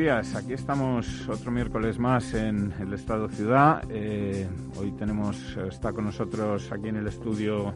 [0.00, 0.34] Días.
[0.34, 3.82] Aquí estamos otro miércoles más en el Estado Ciudad.
[3.90, 7.74] Eh, hoy tenemos, está con nosotros aquí en el estudio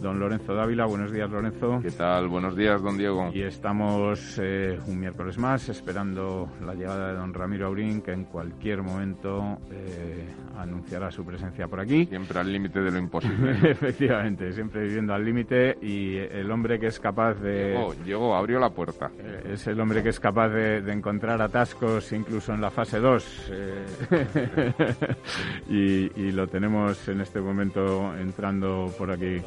[0.00, 0.86] don Lorenzo Dávila.
[0.86, 1.80] Buenos días, Lorenzo.
[1.82, 2.28] ¿Qué tal?
[2.28, 3.30] Buenos días, don Diego.
[3.32, 8.24] Y estamos eh, un miércoles más esperando la llegada de don Ramiro Aurín, que en
[8.24, 12.06] cualquier momento eh, anunciará su presencia por aquí.
[12.06, 13.56] Siempre al límite de lo imposible.
[13.70, 17.70] Efectivamente, siempre viviendo al límite y el hombre que es capaz de...
[17.70, 19.10] Llegó, llegó abrió la puerta.
[19.18, 23.52] Eh, es el hombre que es capaz de, encontrar atascos incluso en la fase 2.
[25.68, 29.42] y, y, lo tenemos en este momento entrando por aquí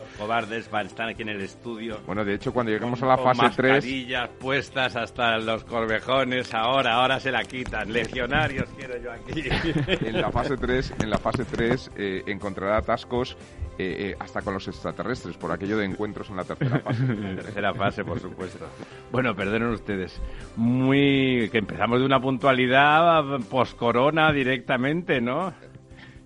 [0.72, 2.00] van, aquí en el estudio.
[2.06, 3.72] Bueno, de hecho, cuando llegamos a la fase 3...
[3.74, 7.92] mascarillas puestas hasta los corvejones, ahora, ahora se la quitan.
[7.92, 9.44] Legionarios quiero yo aquí.
[10.06, 13.38] en la fase 3, en la fase 3 eh, encontrará atascos
[13.78, 17.06] eh, eh, hasta con los extraterrestres, por aquello de encuentros en la tercera fase.
[17.36, 18.68] tercera fase, por supuesto.
[19.12, 20.22] Bueno, perdonen ustedes.
[20.56, 21.50] Muy...
[21.50, 25.54] que empezamos de una puntualidad post-corona directamente, ¿no?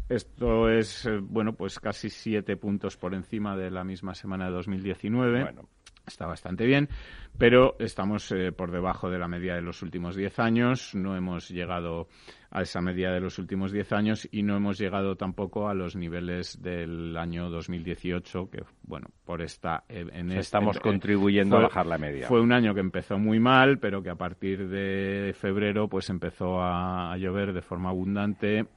[0.09, 4.53] Esto es, eh, bueno, pues casi siete puntos por encima de la misma semana de
[4.53, 5.43] 2019.
[5.43, 5.69] Bueno,
[6.09, 6.89] está bastante bien,
[7.37, 11.49] pero estamos eh, por debajo de la media de los últimos 10 años, no hemos
[11.49, 12.07] llegado
[12.51, 15.95] a esa media de los últimos 10 años y no hemos llegado tampoco a los
[15.95, 19.83] niveles del año 2018, que, bueno, por esta...
[19.87, 22.27] Eh, en este, Estamos eh, contribuyendo a bajar la media.
[22.27, 26.61] Fue un año que empezó muy mal, pero que a partir de febrero pues empezó
[26.61, 28.67] a llover de forma abundante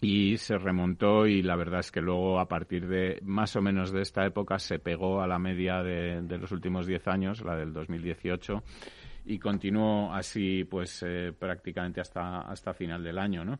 [0.00, 3.90] y se remontó y la verdad es que luego a partir de más o menos
[3.90, 7.72] de esta época se pegó a la media de, los últimos 10 años, la del
[7.72, 8.62] 2018
[9.26, 13.58] y continuó así pues eh, prácticamente hasta hasta final del año, ¿no?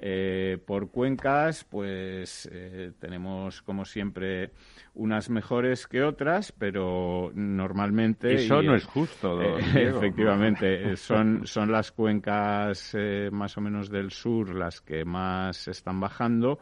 [0.00, 4.52] Eh, por cuencas, pues eh, tenemos como siempre
[4.94, 8.34] unas mejores que otras, pero normalmente...
[8.34, 14.54] Eso no es justo, Efectivamente, son, son las cuencas eh, más o menos del sur
[14.54, 16.60] las que más están bajando.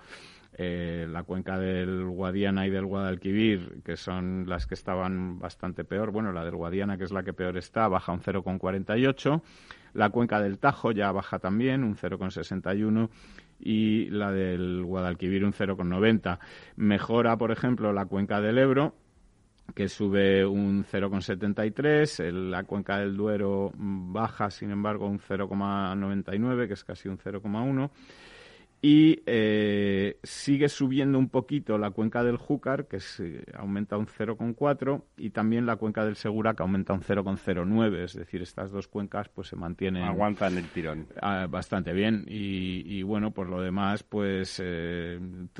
[0.58, 6.10] la cuenca del Guadiana y del Guadalquivir, que son las que estaban bastante peor.
[6.10, 9.42] Bueno, la del Guadiana, que es la que peor está, baja un 0,48.
[9.96, 13.08] La cuenca del Tajo ya baja también, un 0,61
[13.58, 16.38] y la del Guadalquivir un 0,90.
[16.76, 18.94] Mejora, por ejemplo, la cuenca del Ebro,
[19.74, 26.84] que sube un 0,73, la cuenca del Duero baja, sin embargo, un 0,99, que es
[26.84, 27.90] casi un 0,1
[28.82, 35.02] y eh, sigue subiendo un poquito la cuenca del Júcar, que se aumenta un 0,4,
[35.16, 38.04] y también la cuenca del Segura, que aumenta un 0,09.
[38.04, 40.04] Es decir, estas dos cuencas pues se mantienen...
[40.04, 41.06] Aguantan el tirón.
[41.20, 42.24] Ah, bastante bien.
[42.28, 45.18] Y, bueno, por lo demás, pues eh,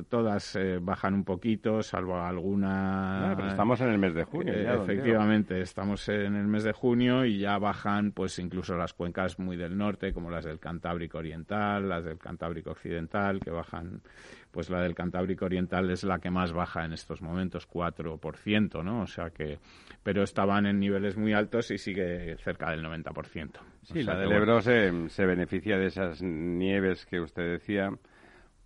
[0.08, 3.32] todas eh, bajan un poquito, salvo alguna...
[3.34, 4.52] pero estamos en el mes de junio.
[4.52, 9.56] efectivamente, estamos en el mes de junio y ya bajan pues incluso las cuencas muy
[9.56, 14.02] del norte, como las del Cantábrico Oriental, las del Cantábrico Occidental que bajan,
[14.50, 19.02] pues la del Cantábrico Oriental es la que más baja en estos momentos, 4%, ¿no?
[19.02, 19.58] O sea que,
[20.02, 23.50] pero estaban en niveles muy altos y sigue cerca del 90%.
[23.82, 27.90] Sí, la del Ebro se, se beneficia de esas nieves que usted decía,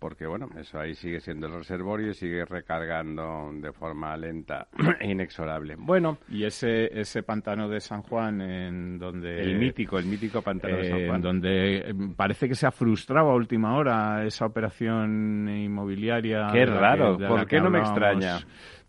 [0.01, 4.67] porque bueno, eso ahí sigue siendo el reservorio y sigue recargando de forma lenta
[4.99, 5.75] e inexorable.
[5.77, 6.17] Bueno.
[6.27, 9.39] Y ese, ese pantano de San Juan, en donde...
[9.41, 11.21] El mítico, el mítico pantano de San eh, Juan.
[11.21, 16.47] Donde eh, parece que se ha frustrado a última hora esa operación inmobiliaria.
[16.51, 18.39] Qué raro, que- ¿por qué no me extraña?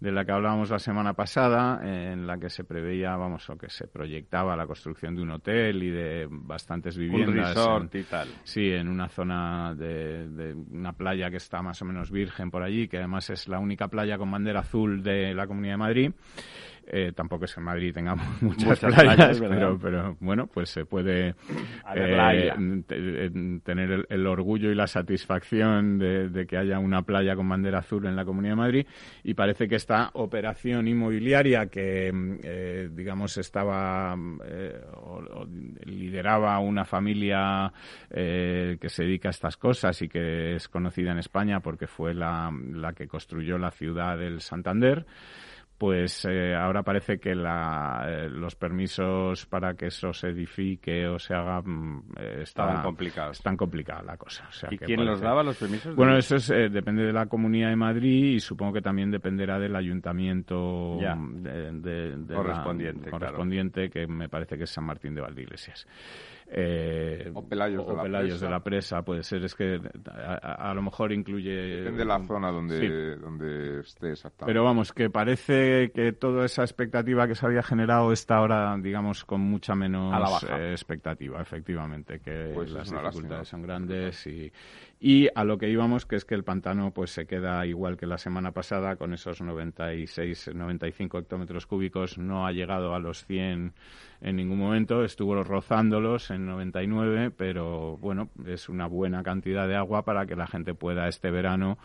[0.00, 3.68] De la que hablábamos la semana pasada, en la que se preveía, vamos, o que
[3.68, 7.54] se proyectaba la construcción de un hotel y de bastantes Un viviendas.
[7.54, 8.28] resort en- y tal.
[8.42, 12.62] Sí, en una zona de, de una playa que está más o menos virgen por
[12.62, 16.12] allí, que además es la única playa con bandera azul de la Comunidad de Madrid.
[16.86, 20.84] Eh, tampoco es que en Madrid tengamos muchas, Muchas playas, pero, pero bueno, pues se
[20.84, 21.34] puede
[22.90, 27.48] eh, tener el, el orgullo y la satisfacción de, de que haya una playa con
[27.48, 28.86] bandera azul en la Comunidad de Madrid.
[29.22, 35.46] Y parece que esta operación inmobiliaria que, mm, eh, digamos, estaba eh, o- o
[35.84, 37.72] lideraba una familia
[38.10, 42.14] eh, que se dedica a estas cosas y que es conocida en España porque fue
[42.14, 45.06] la, la que construyó la ciudad del Santander
[45.82, 51.18] pues eh, ahora parece que la, eh, los permisos para que eso se edifique o
[51.18, 53.38] se haga mm, eh, está- Estaban complicados.
[53.38, 54.46] Están complicada la cosa.
[54.48, 55.96] o sea ¿Y que quién los daba los permisos?
[55.96, 59.58] Bueno, eso es, eh, depende de la Comunidad de Madrid y supongo que también dependerá
[59.58, 61.16] del ayuntamiento Ya.
[61.16, 63.18] mm, de, de- de la- Correspondiente, claro.
[63.18, 65.84] correspondiente, que me parece que es San Martín de Valdeiglesias.
[66.54, 68.44] Eh, O Pelayos de la Pelayos Presa.
[68.44, 71.50] de la Presa, puede ser, es que a, a- a lo mejor incluye...
[71.78, 73.20] Depende de la zona donde, Sí.
[73.22, 74.50] donde esté exactamente.
[74.52, 79.24] Pero vamos, que parece que toda esa expectativa que se había generado está ahora, digamos,
[79.24, 80.60] con mucha menos A la baja.
[80.60, 83.44] eh, expectativa, efectivamente, que Pues es las dificultades lástima.
[83.44, 84.52] son grandes y,
[85.04, 88.06] y a lo que íbamos, que es que el pantano pues se queda igual que
[88.06, 93.72] la semana pasada, con esos 96, 95 hectómetros cúbicos, no ha llegado a los 100
[94.20, 100.04] en ningún momento, estuvo rozándolos en 99, pero bueno, es una buena cantidad de agua
[100.04, 101.78] para que la gente pueda este verano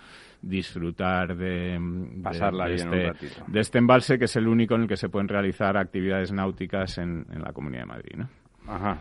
[0.44, 1.82] disfrutar de,
[2.22, 4.96] Pasarla de bien un este, de este embalse, que es el único en el que
[4.96, 8.16] se pueden realizar actividades náuticas en, en la Comunidad de Madrid.
[8.16, 8.30] ¿no?
[8.68, 9.00] Ajá.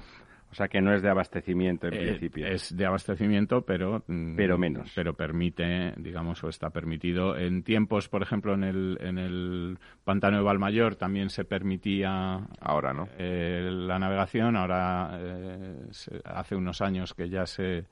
[0.57, 2.47] O sea que no es de abastecimiento en Eh, principio.
[2.47, 4.03] Es de abastecimiento, pero...
[4.07, 4.91] mm, Pero menos.
[4.95, 7.37] Pero permite, digamos, o está permitido.
[7.37, 12.95] En tiempos, por ejemplo, en el, en el pantano de Valmayor también se permitía Ahora,
[12.95, 13.07] ¿no?
[13.19, 14.57] eh, la navegación.
[14.57, 17.85] Ahora, eh, se- hace unos años que ya se,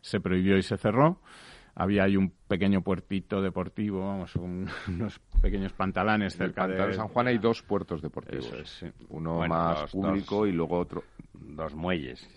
[0.00, 1.20] se prohibió y se cerró.
[1.80, 7.06] Había ahí un pequeño puertito deportivo, vamos, un- unos pequeños pantalanes el cerca de San
[7.06, 8.46] Juan hay dos puertos deportivos.
[8.46, 8.86] Eso es, sí.
[9.10, 10.48] Uno Bueno, más dos, público dos.
[10.48, 11.04] y luego otro.
[11.34, 12.28] Dos muelles.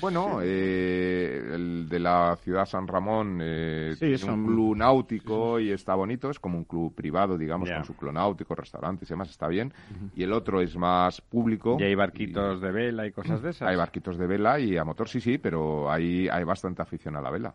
[0.00, 5.58] Bueno, eh, el de la ciudad San Ramón eh, Sí, tiene son- un club náutico
[5.58, 9.12] y está bonito, es como un club privado, digamos, con su club náutico, restaurantes y
[9.14, 9.74] demás, está bien.
[10.14, 11.76] Y el otro es más público.
[11.78, 13.68] Y hay barquitos de vela y cosas de esas.
[13.68, 17.20] Hay barquitos de vela y a motor, sí, sí, pero hay, hay bastante afición a
[17.20, 17.54] la vela.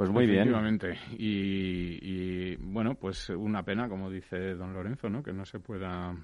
[0.00, 0.48] Pues muy bien.
[0.48, 0.98] Efectivamente.
[1.18, 5.22] Y, y, bueno, pues una pena, como dice don Lorenzo, ¿no?
[5.22, 6.16] que no se pueda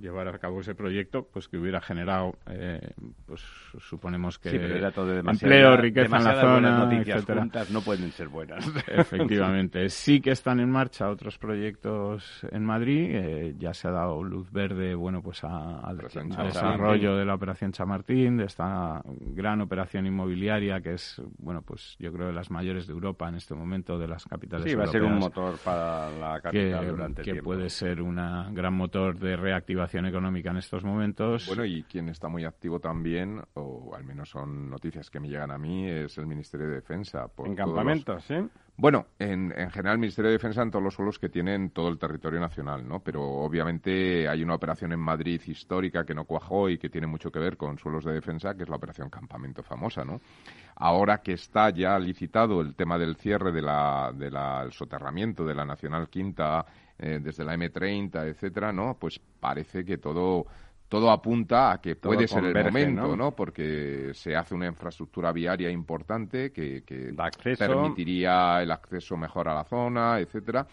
[0.00, 2.80] llevar a cabo ese proyecto, pues que hubiera generado, eh,
[3.26, 3.42] pues
[3.80, 5.54] suponemos que Sí, pero era todo demasiado.
[5.54, 7.40] empleo, riqueza en la zona, noticias etcétera.
[7.42, 8.64] juntas no pueden ser buenas.
[8.88, 9.90] Efectivamente.
[9.90, 13.08] Sí que están en marcha otros proyectos en Madrid.
[13.10, 17.72] eh, ya se ha dado luz verde, bueno, pues a- al desarrollo de la operación
[17.72, 22.86] Chamartín, de esta gran operación inmobiliaria que es, bueno, pues yo creo de las mayores
[22.86, 25.58] de Europa en este momento, de las capitales Sí, va a ser un europeas, motor
[25.64, 27.50] para la que, capital durante que tiempo.
[27.50, 28.14] puede ser un
[28.54, 31.46] gran motor de reactivación económica en estos momentos.
[31.48, 35.50] Bueno, y quien está muy activo también, o al menos son noticias que me llegan
[35.50, 37.26] a mí, es el Ministerio de Defensa.
[37.28, 38.34] por En todos los- campamentos, ¿sí?
[38.80, 41.88] Bueno, en, en general el Ministerio de Defensa en todos los suelos que tienen todo
[41.88, 43.00] el territorio nacional, ¿no?
[43.02, 47.32] Pero obviamente hay una operación en Madrid histórica que no cuajó y que tiene mucho
[47.32, 50.20] que ver con suelos de defensa, que es la operación Campamento famosa, ¿no?
[50.76, 55.54] Ahora que está ya licitado el tema del cierre de la, de la- soterramiento de
[55.54, 56.66] la Nacional Quinta
[56.98, 58.96] eh, desde la M30, etcétera, ¿no?
[59.00, 60.46] Pues parece que todo
[60.88, 63.16] todo apunta a que Todo puede ser el momento, ¿no?
[63.16, 63.30] ¿no?
[63.32, 67.14] Porque se hace una infraestructura viaria importante que, que
[67.58, 70.66] permitiría el acceso mejor a la zona, etcétera.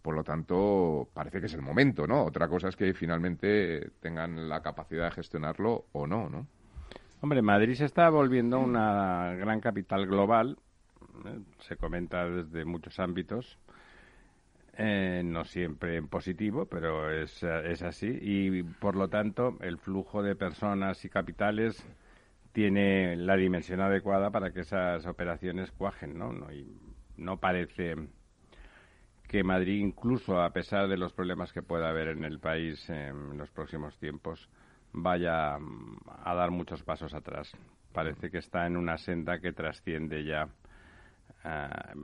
[0.00, 2.24] Por lo tanto, parece que es el momento, ¿no?
[2.24, 6.46] Otra cosa es que finalmente tengan la capacidad de gestionarlo o no, ¿no?
[7.20, 10.56] Hombre, Madrid se está volviendo una gran capital global.
[11.26, 13.58] eh, Se comenta desde muchos ámbitos.
[14.80, 18.16] Eh, no siempre en positivo, pero es, eh, es así.
[18.22, 21.84] Y por lo tanto, el flujo de personas y capitales
[22.52, 26.32] tiene la dimensión adecuada para que esas operaciones cuajen, ¿no?
[26.32, 26.64] No, y
[27.16, 27.96] no parece
[29.26, 33.36] que Madrid, incluso a pesar de los problemas que pueda haber en el país en
[33.36, 34.48] los próximos tiempos,
[34.92, 37.50] vaya mm, a dar muchos pasos atrás.
[37.92, 40.48] Parece que está en una senda que trasciende ya
[41.42, 41.94] ah,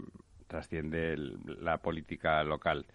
[0.54, 1.16] trasciende
[1.60, 2.86] la política local.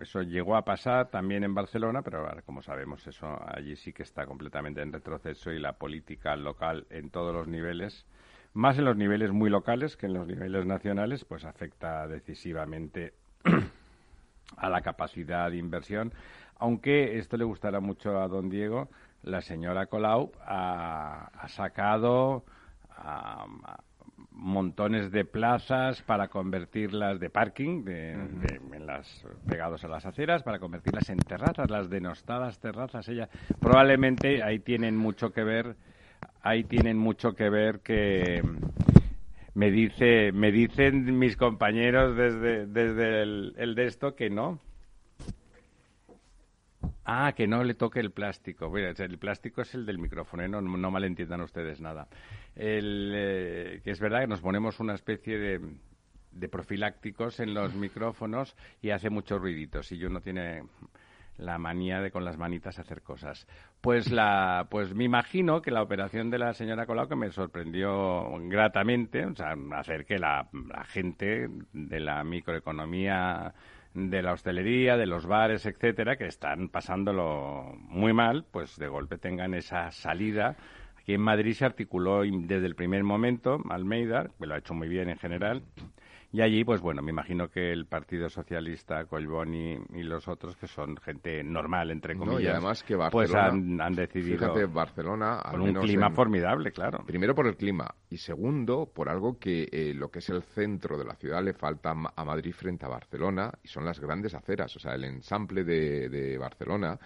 [0.00, 4.26] Eso llegó a pasar también en Barcelona, pero como sabemos, eso allí sí que está
[4.26, 8.06] completamente en retroceso y la política local en todos los niveles,
[8.54, 13.14] más en los niveles muy locales que en los niveles nacionales, pues afecta decisivamente
[14.56, 16.12] a la capacidad de inversión.
[16.58, 18.88] Aunque esto le gustará mucho a don Diego,
[19.22, 22.44] la señora Colau ha, sacado
[24.38, 30.60] montones de plazas para convertirlas de parking, de, en las, pegados a las aceras, para
[30.60, 33.08] convertirlas en terrazas, las denostadas terrazas.
[33.08, 33.28] Ella
[33.60, 35.76] probablemente ahí tienen mucho que ver,
[36.42, 38.42] ahí tienen mucho que ver que
[39.54, 44.60] me dice, me dicen mis compañeros desde, desde el, el de esto que no,
[47.10, 48.70] Ah, que no le toque el plástico.
[48.76, 50.48] el plástico es el del micrófono, ¿eh?
[50.48, 52.06] no, no, malentiendan ustedes nada.
[52.54, 55.58] Eh, que es verdad que nos ponemos una especie de,
[56.32, 59.90] de profilácticos en los micrófonos y hace muchos ruiditos.
[59.90, 60.64] Y uno tiene
[61.38, 63.46] la manía de con las manitas hacer cosas.
[63.80, 68.28] Pues la, pues me imagino que la operación de la señora Colau que me sorprendió
[68.48, 70.46] gratamente, o sea, hacer que la
[70.88, 73.54] gente de la microeconomía
[73.94, 79.18] de la hostelería, de los bares, etcétera, que están pasándolo muy mal, pues de golpe
[79.18, 80.56] tengan esa salida.
[80.98, 84.88] Aquí en Madrid se articuló desde el primer momento Almeida, que lo ha hecho muy
[84.88, 85.62] bien en general,
[86.30, 90.66] y allí, pues bueno, me imagino que el Partido Socialista, Colboni y los otros, que
[90.66, 94.38] son gente normal, entre comillas, y además que pues han, decidido...
[94.38, 95.40] Fíjate, Barcelona...
[95.50, 97.02] con un clima formidable, claro.
[97.06, 100.98] Primero por el clima y segundo por algo que eh, lo que es el centro
[100.98, 104.76] de la ciudad le falta a Madrid frente a Barcelona y son las grandes aceras.
[104.76, 106.98] O sea, el ensamble de, de Barcelona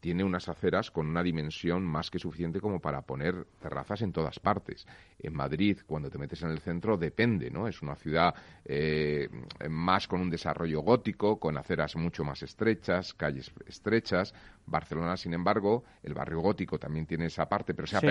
[0.00, 4.38] tiene unas aceras con una dimensión más que suficiente como para poner terrazas en todas
[4.38, 4.86] partes.
[5.18, 7.66] En Madrid, cuando te metes en el centro, depende, ¿no?
[7.66, 8.34] Es una ciudad
[8.64, 9.28] eh,
[9.68, 14.34] más con un desarrollo gótico, con aceras mucho más estrechas, calles estrechas.
[14.66, 18.06] Barcelona, sin embargo, el barrio gótico también tiene esa parte, pero se ha sí,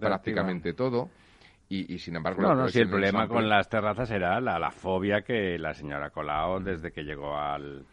[0.00, 1.10] prácticamente todo.
[1.68, 2.42] Y, sin embargo...
[2.42, 6.10] No, no, sí, el problema con las terrazas era la, la fobia que la señora
[6.10, 7.84] Colau, desde que llegó al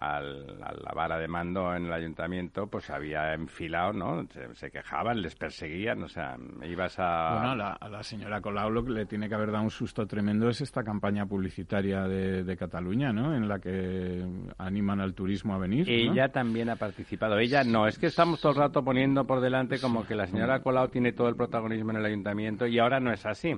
[0.00, 4.26] al, a la vara de mando en el ayuntamiento, pues había enfilado, ¿no?
[4.54, 7.38] Se, quejaban, les perseguían, o sea, ibas a...
[7.38, 10.48] Bueno, a la, señora Colau lo que le tiene que haber dado un susto tremendo
[10.48, 13.36] es esta campaña publicitaria de, Cataluña, ¿no?
[13.36, 14.24] En la que
[14.58, 15.88] animan al turismo a venir.
[15.88, 17.38] Ella también ha participado.
[17.38, 20.60] Ella no, es que estamos todo el rato poniendo por delante como que la señora
[20.60, 23.54] Colau tiene todo el protagonismo en el ayuntamiento y ahora no es así.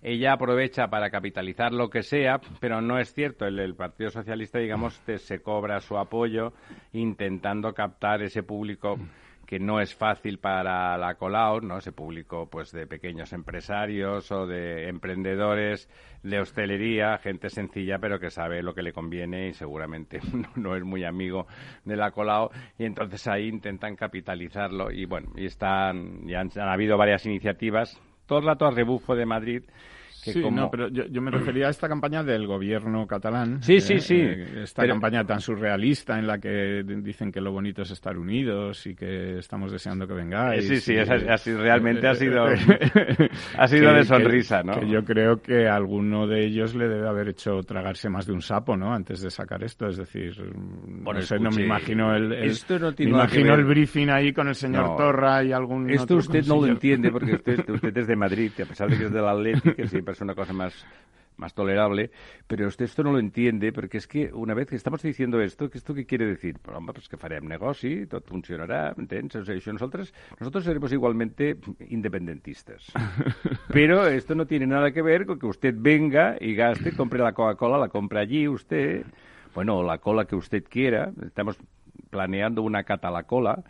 [0.00, 3.44] Ella aprovecha para capitalizar lo que sea, pero no es cierto.
[3.44, 6.52] El, el Partido Socialista, digamos, te, se cobra su apoyo
[6.92, 8.98] intentando captar ese público
[9.48, 11.78] que no es fácil para la Colau, ¿no?
[11.78, 15.88] Ese público pues de pequeños empresarios o de emprendedores
[16.22, 20.20] de hostelería, gente sencilla pero que sabe lo que le conviene y seguramente
[20.56, 21.46] no, es muy amigo
[21.86, 26.68] de la Colau y entonces ahí intentan capitalizarlo y bueno, y están ya han, han
[26.68, 29.62] habido varias iniciativas, todo el rato a rebufo de Madrid
[30.20, 33.62] sí, no, pero yo, me refería a esta campaña del gobierno catalán.
[33.62, 34.16] Sí, sí, eh, sí.
[34.16, 38.86] Eh, esta campaña tan surrealista en la que dicen que lo bonito es estar unidos
[38.86, 40.66] y que estamos deseando que vengáis.
[40.66, 42.44] Sí, sí, así, realmente ha sido,
[43.58, 44.82] ha sido de sonrisa, ¿no?
[44.82, 48.76] yo creo que alguno de ellos le debe haber hecho tragarse más de un sapo,
[48.76, 48.92] ¿no?
[48.92, 50.34] Antes de sacar esto, es decir,
[50.86, 55.44] no sé, no me imagino el, me imagino el briefing ahí con el señor Torra
[55.44, 58.88] y algún Esto usted no lo entiende porque usted, usted es de Madrid, a pesar
[58.88, 60.86] de que es del Atlético, que siempre es una cosa más
[61.36, 62.10] más tolerable,
[62.48, 65.70] pero usted esto no lo entiende, porque es que una vez que estamos diciendo esto,
[65.70, 66.58] ¿qué esto qué quiere decir?
[66.60, 69.36] Pues, home, pues que farem negoci, tot funcionarà, entens?
[69.36, 71.56] O sea, nosotros, nosotros seremos igualmente
[71.90, 72.90] independentistas.
[73.72, 77.32] pero esto no tiene nada que ver con que usted venga y gaste, compre la
[77.32, 79.06] Coca-Cola, la compra allí usted,
[79.54, 81.56] bueno, la cola que usted quiera, estamos
[82.10, 83.62] planeando una catalacola,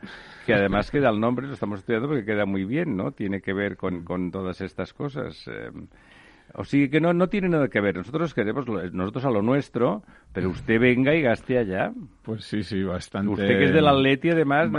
[0.47, 3.13] que además queda el nombre, lo estamos estudiando porque queda muy bien, ¿no?
[3.13, 5.47] Tiene que ver con, con todas estas cosas.
[5.49, 5.71] Eh,
[6.55, 7.97] o sea que no, no tiene nada que ver.
[7.97, 10.03] Nosotros queremos nosotros a lo nuestro,
[10.33, 11.93] pero usted venga y gaste allá.
[12.23, 13.33] Pues sí, sí, bastante.
[13.33, 14.71] Usted que es del Atleti, además,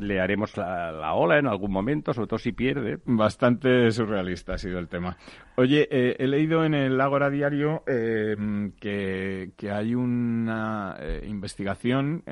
[0.00, 2.98] le haremos la, ola en algún momento, sobre todo si pierde.
[3.04, 5.16] Bastante surrealista ha sido el tema.
[5.58, 8.36] Oye, eh, he leído en el Ágora Diario eh,
[8.78, 12.22] que, que, hay una eh, investigación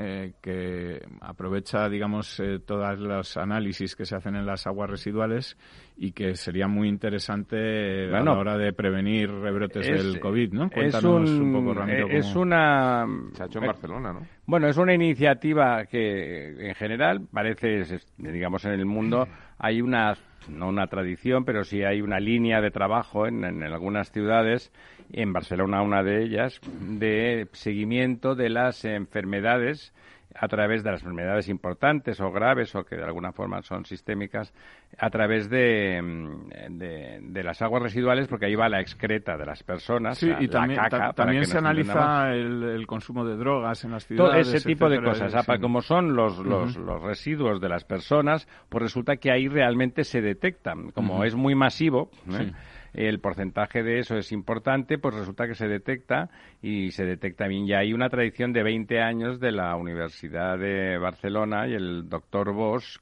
[0.42, 5.56] que aprovecha, digamos, todos los análisis que se hacen en las aguas residuales
[5.96, 10.70] y que sería muy interesante a la hora de prevenir rebrotes del COVID, ¿no?
[10.70, 12.08] Cuéntanos un, poco, Ramiro.
[12.08, 13.06] Eh, es una...
[13.32, 14.26] Se ha hecho en Barcelona, ¿no?
[14.46, 17.84] Bueno, es una iniciativa que en general parece,
[18.18, 19.26] digamos, en el mundo
[19.58, 20.14] hay una,
[20.48, 24.72] no una tradición, pero sí hay una línea de trabajo en, en algunas ciudades
[25.12, 29.92] en Barcelona una de ellas, de seguimiento de las enfermedades
[30.34, 34.52] a través de las enfermedades importantes o graves o que de alguna forma son sistémicas
[34.98, 39.62] a través de, mm, de, las aguas residuales porque ahí va la excreta de las
[39.62, 40.80] personas sí, y también,
[41.14, 45.34] también se analiza el, consumo de drogas en las ciudades todo ese tipo de cosas.
[45.60, 50.20] como son los, los, los, residuos de las personas pues resulta que ahí realmente se
[50.20, 50.90] detectan.
[50.90, 52.52] Como es muy masivo ¿eh?
[52.94, 56.30] el porcentaje de eso es importante, pues resulta que se detecta
[56.62, 57.66] y se detecta bien.
[57.66, 62.52] Ya hay una tradición de 20 años de la Universidad de Barcelona y el doctor
[62.52, 62.98] Bosch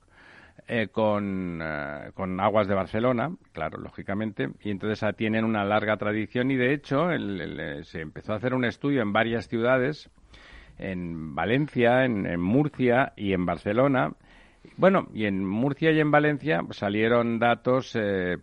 [0.68, 6.50] eh, con, eh, con, Aguas de Barcelona, claro, lógicamente, y entonces tienen una larga tradición
[6.50, 10.10] y de hecho eh, se empezó a hacer un estudio en varias ciudades,
[10.78, 14.12] en Valencia, en Murcia y en Barcelona,
[14.76, 18.38] bueno, y en Murcia y en Valencia salieron datos eh,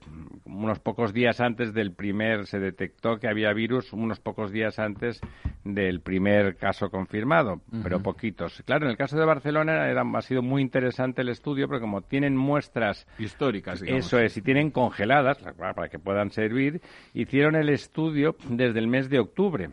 [0.46, 5.22] unos pocos días antes del primer, se detectó que había virus unos pocos días antes
[5.64, 8.62] del primer caso confirmado, pero poquitos.
[8.66, 12.02] Claro, en el caso de Barcelona era, ha sido muy interesante el estudio, porque como
[12.02, 16.82] tienen muestras históricas, eso es, y tienen congeladas para que puedan servir,
[17.14, 19.70] hicieron el estudio desde el mes de octubre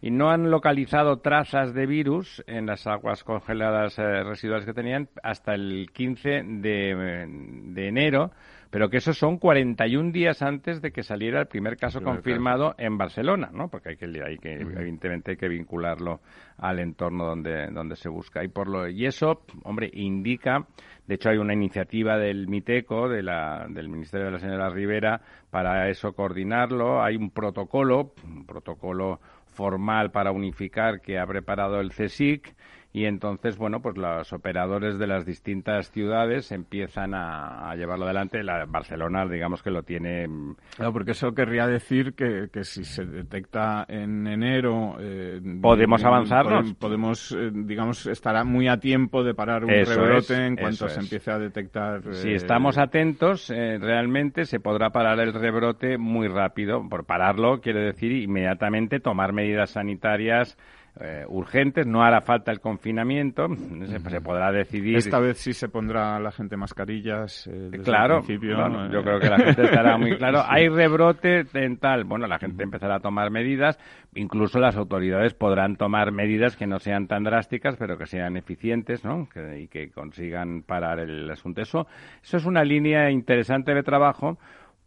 [0.00, 5.08] y no han localizado trazas de virus en las aguas congeladas eh, residuales que tenían
[5.22, 7.26] hasta el 15 de,
[7.72, 8.30] de, enero,
[8.70, 12.96] pero que esos son 41 días antes de que saliera el primer caso confirmado en
[12.96, 13.68] Barcelona, ¿no?
[13.68, 16.20] Porque hay que, hay que evidentemente hay que vincularlo
[16.58, 18.44] al entorno donde, donde se busca.
[18.44, 20.66] Y, por lo, y eso, hombre, indica,
[21.06, 25.22] de hecho hay una iniciativa del MITECO, de la, del Ministerio de la Señora Rivera,
[25.50, 27.02] para eso coordinarlo.
[27.02, 29.18] Hay un protocolo, un protocolo
[29.58, 32.54] formal para unificar que ha preparado el CSIC
[32.98, 38.42] y entonces, bueno, pues los operadores de las distintas ciudades empiezan a, llevarlo adelante.
[38.42, 40.26] La Barcelona, digamos que lo tiene.
[40.26, 44.96] Mm, claro, porque eso querría decir que, que si se detecta en enero.
[44.98, 46.74] Eh, podemos avanzarnos.
[46.74, 51.30] Podemos, eh, digamos, estará muy a tiempo de parar un rebrote en cuanto se empiece
[51.30, 52.02] a detectar.
[52.16, 56.84] Si eh, estamos atentos, realmente se podrá parar el rebrote muy rápido.
[56.88, 60.58] Por pararlo, quiere decir inmediatamente tomar medidas sanitarias
[61.00, 63.46] eh, urgentes, no hará falta el confinamiento,
[63.86, 64.96] se, podrá decidir.
[64.96, 67.46] Esta vez sí se pondrá la gente mascarillas.
[67.46, 70.42] Eh, claro, yo creo que la gente estará muy claro.
[70.46, 73.78] Hay rebrote en tal, bueno, la gente empezará a tomar medidas,
[74.14, 79.04] incluso las autoridades podrán tomar medidas que no sean tan drásticas, pero que sean eficientes,
[79.04, 79.28] ¿no?
[79.56, 81.60] y que consigan parar el asunto.
[81.60, 81.86] Eso,
[82.22, 84.38] eso es una línea interesante de trabajo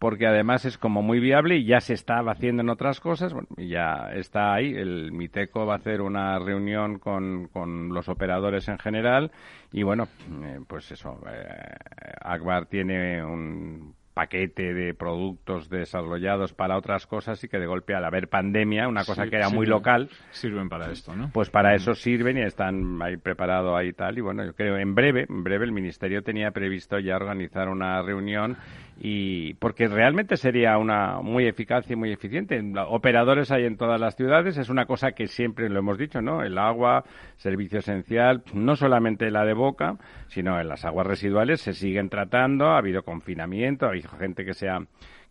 [0.02, 3.48] porque además es como muy viable y ya se estaba haciendo en otras cosas, bueno,
[3.56, 4.74] y ya está ahí.
[4.74, 9.32] El Miteco va a hacer una reunión con, con los operadores en general
[9.72, 10.08] y bueno,
[10.44, 11.76] eh, pues eso, eh,
[12.20, 18.04] Akbar tiene un paquete de productos desarrollados para otras cosas y que de golpe al
[18.04, 21.30] haber pandemia, una cosa que era muy local, sirven para esto, ¿no?
[21.32, 24.96] Pues para eso sirven y están ahí preparados ahí tal y bueno, yo creo en
[24.96, 28.58] breve, en breve el ministerio tenía previsto ya organizar una reunión
[29.04, 32.62] y porque realmente sería una muy eficaz y muy eficiente.
[32.88, 36.44] Operadores hay en todas las ciudades, es una cosa que siempre lo hemos dicho, ¿no?
[36.44, 37.04] El agua,
[37.36, 42.68] servicio esencial, no solamente la de boca, sino en las aguas residuales se siguen tratando,
[42.68, 44.78] ha habido confinamiento, hay gente que se ha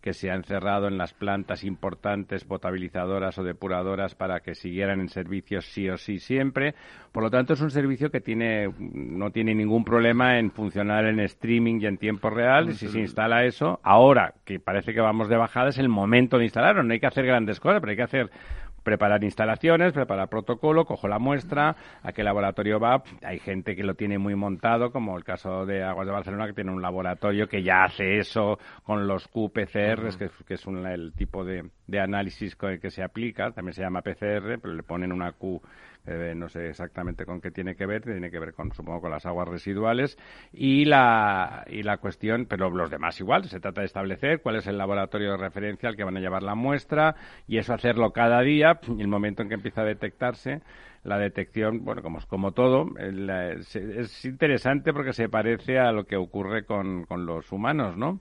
[0.00, 5.08] que se ha encerrado en las plantas importantes potabilizadoras o depuradoras para que siguieran en
[5.08, 6.74] servicio sí o sí siempre.
[7.12, 11.20] Por lo tanto, es un servicio que tiene, no tiene ningún problema en funcionar en
[11.20, 12.70] streaming y en tiempo real.
[12.70, 16.38] Y si se instala eso, ahora que parece que vamos de bajada, es el momento
[16.38, 16.82] de instalarlo.
[16.82, 18.30] No hay que hacer grandes cosas, pero hay que hacer
[18.82, 23.02] preparar instalaciones, preparar protocolo, cojo la muestra, a qué laboratorio va.
[23.22, 26.54] Hay gente que lo tiene muy montado, como el caso de Aguas de Barcelona, que
[26.54, 31.12] tiene un laboratorio que ya hace eso con los QPCRs, que, que, es un, el
[31.12, 35.12] tipo de, de análisis que, que se aplica, también se llama PCR, pero le ponen
[35.12, 35.60] una Q
[36.34, 39.26] no sé exactamente con qué tiene que ver, tiene que ver con, supongo, con las
[39.26, 40.18] aguas residuales
[40.52, 44.66] y la, y la cuestión, pero los demás igual, se trata de establecer cuál es
[44.66, 47.14] el laboratorio de referencia al que van a llevar la muestra
[47.46, 50.62] y eso hacerlo cada día y el momento en que empieza a detectarse
[51.02, 56.64] la detección, bueno, como, como todo, es interesante porque se parece a lo que ocurre
[56.64, 58.20] con, con los humanos, ¿no?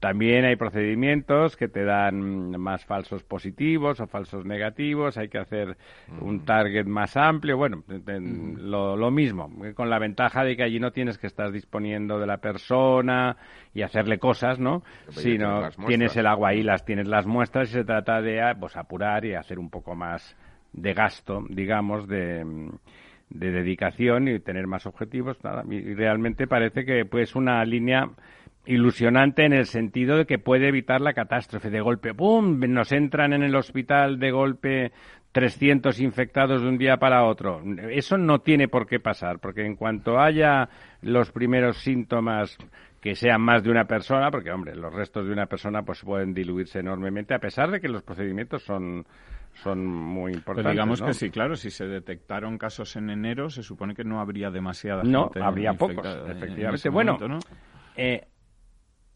[0.00, 5.76] También hay procedimientos que te dan más falsos positivos o falsos negativos, hay que hacer
[6.20, 6.44] un Mm.
[6.44, 11.18] target más amplio, bueno, lo, lo mismo, con la ventaja de que allí no tienes
[11.18, 13.36] que estar disponiendo de la persona
[13.74, 14.82] y hacerle cosas, ¿no?
[15.08, 18.76] Sino tienes el agua ahí, las tienes las muestras y se trata de ah, pues,
[18.76, 20.36] apurar y hacer un poco más
[20.72, 22.44] de gasto, digamos, de,
[23.30, 25.42] de dedicación y tener más objetivos.
[25.42, 28.08] Nada, y realmente parece que pues una línea
[28.68, 32.12] ilusionante en el sentido de que puede evitar la catástrofe de golpe.
[32.12, 32.60] ¡Pum!
[32.60, 34.92] Nos entran en el hospital de golpe
[35.32, 37.62] 300 infectados de un día para otro.
[37.90, 40.68] Eso no tiene por qué pasar, porque en cuanto haya
[41.00, 42.58] los primeros síntomas
[43.00, 46.34] que sean más de una persona, porque hombre, los restos de una persona pues pueden
[46.34, 49.06] diluirse enormemente, a pesar de que los procedimientos son
[49.62, 50.64] son muy importantes.
[50.64, 51.06] Pero digamos ¿no?
[51.06, 55.02] que sí, claro, si se detectaron casos en enero, se supone que no habría demasiada
[55.04, 56.90] No, gente habría pocos, efectivamente.
[56.90, 57.18] Bueno.
[57.96, 58.24] Eh,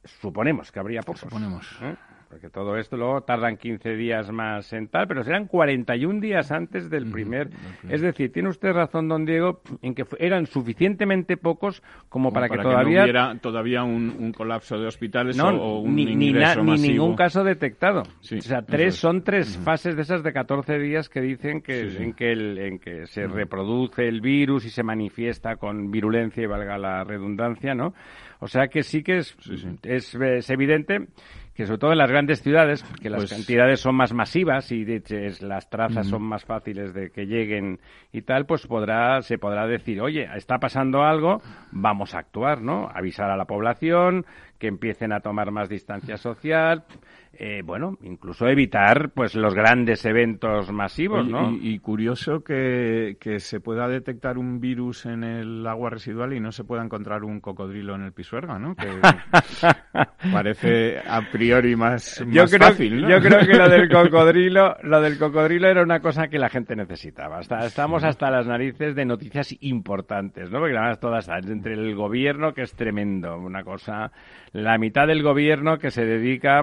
[0.04, 1.20] suponemos que habría pocos.
[1.20, 1.66] Suponemos.
[1.82, 1.96] ¿eh?
[2.32, 6.88] Porque todo esto luego tardan 15 días más en tal, pero serán 41 días antes
[6.88, 7.50] del primer.
[7.90, 12.48] Es decir, tiene usted razón, don Diego, en que eran suficientemente pocos como, Como para,
[12.48, 13.02] que no todavía.
[13.02, 16.62] hubiera todavía un, un colapso de hospitales no, o, o un ni, ni, ingreso na-
[16.64, 16.92] ni masivo.
[16.92, 18.02] ningún caso detectado.
[18.20, 19.00] Sí, o sea, tres es.
[19.00, 22.02] son tres fases de esas de 14 días que dicen que Sí, sí.
[22.02, 26.46] en que el, en que se reproduce el virus y se manifiesta con virulencia y
[26.46, 27.92] valga la redundancia, ¿no?
[28.40, 29.36] O sea que sí que es
[29.82, 31.06] es, es evidente
[31.54, 34.84] que sobre todo en las grandes ciudades, que las Pues- cantidades son más masivas y
[34.84, 37.78] de hecho, las trazas son más fáciles de que lleguen
[38.12, 42.88] y tal, pues podrá se podrá decir, oye, está pasando algo, vamos a actuar, ¿no?
[42.94, 44.24] Avisar a la población,
[44.58, 46.84] que empiecen a tomar más distancia social,
[47.34, 51.50] eh, bueno, incluso evitar pues los grandes eventos masivos, ¿no?
[51.50, 56.40] y, y curioso que, que se pueda detectar un virus en el agua residual y
[56.40, 58.74] no se pueda encontrar un cocodrilo en el pisuerga, ¿no?
[58.76, 58.86] Que
[60.32, 63.08] parece a priori más, yo creo, fácil, ¿no?
[63.08, 66.76] yo creo que lo del cocodrilo, lo del cocodrilo era una cosa que la gente
[66.76, 67.38] necesitaba.
[67.38, 70.58] Hasta, estamos hasta las narices de noticias importantes, ¿no?
[70.58, 74.12] Porque además todas entre el gobierno que es tremendo, una cosa,
[74.52, 76.62] la mitad del gobierno que se dedica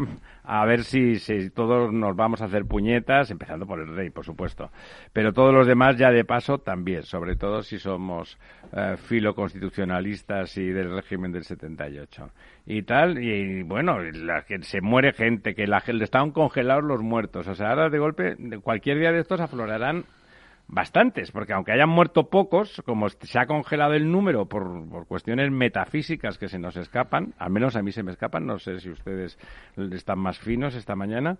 [0.52, 4.26] a ver si, si todos nos vamos a hacer puñetas, empezando por el rey, por
[4.26, 4.72] supuesto,
[5.14, 8.40] pero todos los demás ya de paso también, sobre todo si somos
[8.74, 12.32] eh, filoconstitucionalistas y del régimen del 78
[12.66, 17.48] y tal, y, bueno, la que se muere gente, que la estaban congelados los muertos,
[17.48, 20.06] o sea, ahora de golpe, cualquier día de estos aflorarán
[20.72, 25.50] bastantes, porque aunque hayan muerto pocos, como se ha congelado el número por, por cuestiones
[25.52, 28.90] metafísicas que se nos escapan, al menos a mí se me escapan, no sé si
[28.92, 29.38] ustedes
[29.92, 31.38] están más finos esta mañana,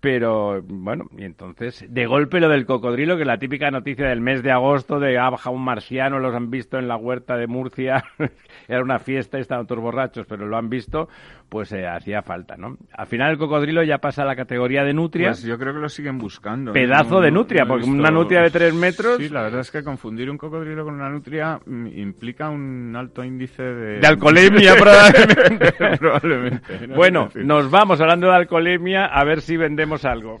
[0.00, 4.20] pero bueno, y entonces, de golpe lo del cocodrilo, que es la típica noticia del
[4.20, 8.04] mes de agosto de bajado un marciano, los han visto en la huerta de Murcia,
[8.68, 11.08] era una fiesta y estaban todos borrachos, pero lo han visto,
[11.48, 12.76] pues eh, hacía falta, ¿no?
[12.92, 15.28] Al final el cocodrilo ya pasa a la categoría de nutria.
[15.28, 16.72] Pues yo creo que lo siguen buscando.
[16.72, 16.74] ¿eh?
[16.74, 19.70] Pedazo No- de nutria, no porque una nutria de tres metros- Sí, la verdad es
[19.70, 23.98] que confundir un cocodrilo con una nutria mm, implica un alto índice de...
[24.00, 25.72] De alcoholemia, probablemente.
[25.98, 26.86] Probablemente.
[26.88, 26.94] ¿no?
[26.96, 30.40] Bueno, nos vamos hablando de alcoholemia a ver si vendemos algo.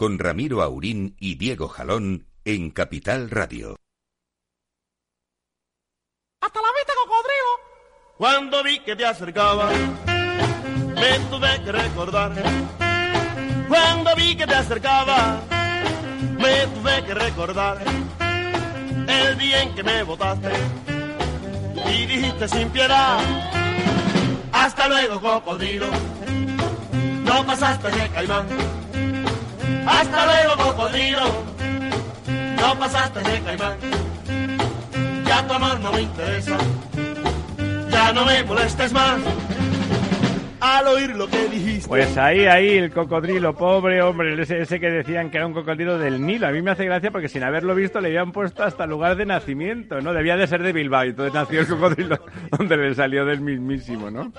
[0.00, 3.76] con Ramiro Aurín y Diego Jalón en Capital Radio.
[6.40, 8.16] ¡Hasta la vista, cocodrilo!
[8.16, 12.32] Cuando vi que te acercaba, me tuve que recordar.
[13.68, 15.42] Cuando vi que te acercaba,
[16.18, 17.84] me tuve que recordar
[19.06, 20.50] el día en que me botaste
[21.92, 23.20] y dijiste sin piedad.
[24.50, 25.88] Hasta luego, cocodrilo.
[27.22, 28.46] No pasaste de caimán
[29.86, 31.44] hasta luego, cocodrilo.
[32.60, 33.76] No pasaste de caimán.
[35.26, 36.56] Ya tu amor no me interesa.
[37.90, 39.18] Ya no me molestes más.
[40.60, 41.88] Al oír lo que dijiste.
[41.88, 45.98] Pues ahí, ahí, el cocodrilo, pobre hombre, ese, ese, que decían que era un cocodrilo
[45.98, 46.46] del Nilo.
[46.46, 49.26] A mí me hace gracia porque sin haberlo visto le habían puesto hasta lugar de
[49.26, 50.12] nacimiento, ¿no?
[50.12, 52.18] Debía de ser de Bilbao y entonces nació el cocodrilo
[52.58, 54.32] donde le salió del mismísimo, ¿no?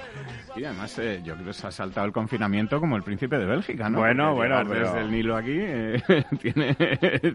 [0.55, 3.45] Y además eh, yo creo que se ha saltado el confinamiento como el príncipe de
[3.45, 3.99] Bélgica, ¿no?
[3.99, 4.87] Bueno, Porque bueno, pero...
[4.87, 6.03] desde el Nilo aquí eh,
[6.41, 6.75] tiene,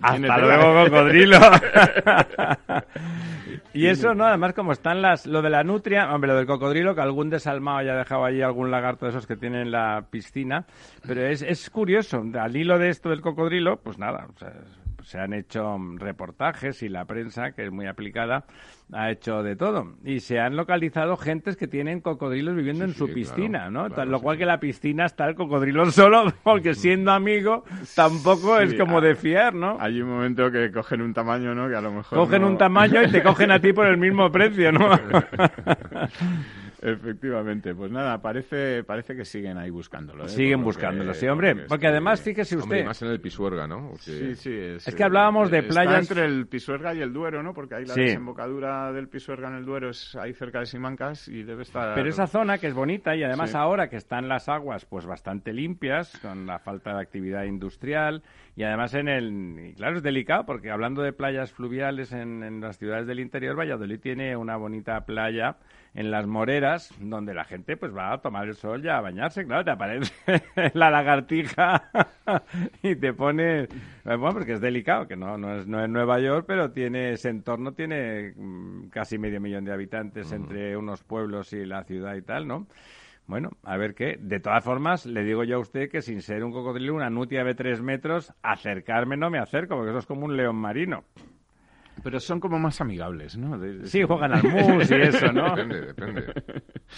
[0.02, 1.38] Hasta tiene luego, cocodrilo.
[3.72, 4.26] y eso, ¿no?
[4.26, 5.26] Además, como están las...
[5.26, 8.70] Lo de la nutria, hombre, lo del cocodrilo, que algún desalmado haya dejado allí algún
[8.76, 10.64] lagarto de esos que tienen en la piscina.
[11.06, 14.52] Pero es, es curioso, al hilo de esto del cocodrilo, pues nada, o sea,
[15.02, 18.44] se han hecho reportajes y la prensa, que es muy aplicada,
[18.92, 19.94] ha hecho de todo.
[20.04, 23.70] Y se han localizado gentes que tienen cocodrilos viviendo Sí, en su sí, piscina, claro,
[23.70, 23.80] ¿no?
[23.86, 27.62] claro, Tal- lo sí, cual que la piscina está el cocodrilo solo, porque siendo amigo
[27.94, 29.76] tampoco es como ah, de fiar, ¿no?
[29.78, 31.68] Hay un momento que cogen un tamaño, ¿no?
[31.68, 33.98] Que a lo mejor Cogen no- un tamaño y te cogen a ti por el
[33.98, 34.90] mismo precio, ¿no?
[36.82, 40.24] Efectivamente, pues nada, parece, parece que siguen ahí buscándolo.
[40.24, 40.28] ¿eh?
[40.28, 41.54] Siguen buscándolo, que- sí, hombre.
[41.68, 42.86] Porque además, fíjese Hombre, usted...
[42.86, 43.88] más en el Pisuerga, ¿no?
[43.90, 47.12] Porque- Sí, sí, es, Es que hablábamos de está playas- entre el Pisuerga y el
[47.12, 47.54] Duero, ¿no?
[47.54, 48.00] Porque ahí la Sí.
[48.02, 51.94] desembocadura del Pisuerga en el Duero es ahí cerca de Simancas y debe estar...
[51.94, 53.56] Pero esa zona que es bonita y además Sí.
[53.56, 58.22] ahora que están las aguas pues bastante limpias con la falta de actividad industrial
[58.56, 62.60] y además en el y claro es delicado porque hablando de playas fluviales en, en
[62.60, 65.58] las ciudades del interior Valladolid tiene una bonita playa
[65.94, 69.46] en las Moreras donde la gente pues va a tomar el sol y a bañarse
[69.46, 70.12] claro te aparece
[70.72, 71.90] la lagartija
[72.82, 73.68] y te pone
[74.04, 77.28] bueno porque es delicado que no no es no es Nueva York pero tiene ese
[77.28, 82.22] entorno tiene mm, casi medio millón de habitantes entre unos pueblos y la ciudad y
[82.22, 82.66] tal no
[83.26, 84.16] bueno, a ver qué.
[84.20, 87.44] De todas formas, le digo yo a usted que sin ser un cocodrilo, una nutia
[87.44, 91.04] de tres metros, acercarme no me acerco, porque eso es como un león marino.
[92.04, 93.58] Pero son como más amigables, ¿no?
[93.58, 95.56] De- de- Sí, juegan al mus y eso, ¿no?
[95.56, 96.24] Depende, depende.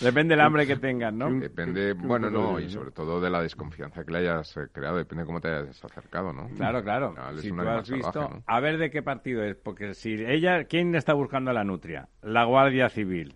[0.01, 1.31] Depende del hambre que tengan, ¿no?
[1.31, 5.23] Depende, bueno, no, y sobre todo de la desconfianza que le hayas eh, creado, depende
[5.23, 6.49] de cómo te hayas acercado, ¿no?
[6.57, 7.14] Claro, claro.
[7.17, 8.43] Al final es Si tú has visto, salvaje, ¿no?
[8.47, 12.09] a ver de qué partido es, porque si ella, ¿quién está buscando a la nutria?
[12.21, 13.35] La Guardia Civil.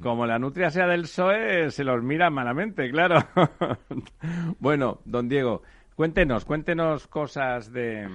[0.00, 3.16] Como la nutria sea del PSOE, se los mira malamente, claro.
[4.58, 5.62] bueno, don Diego,
[5.94, 8.08] cuéntenos, cuéntenos cosas de,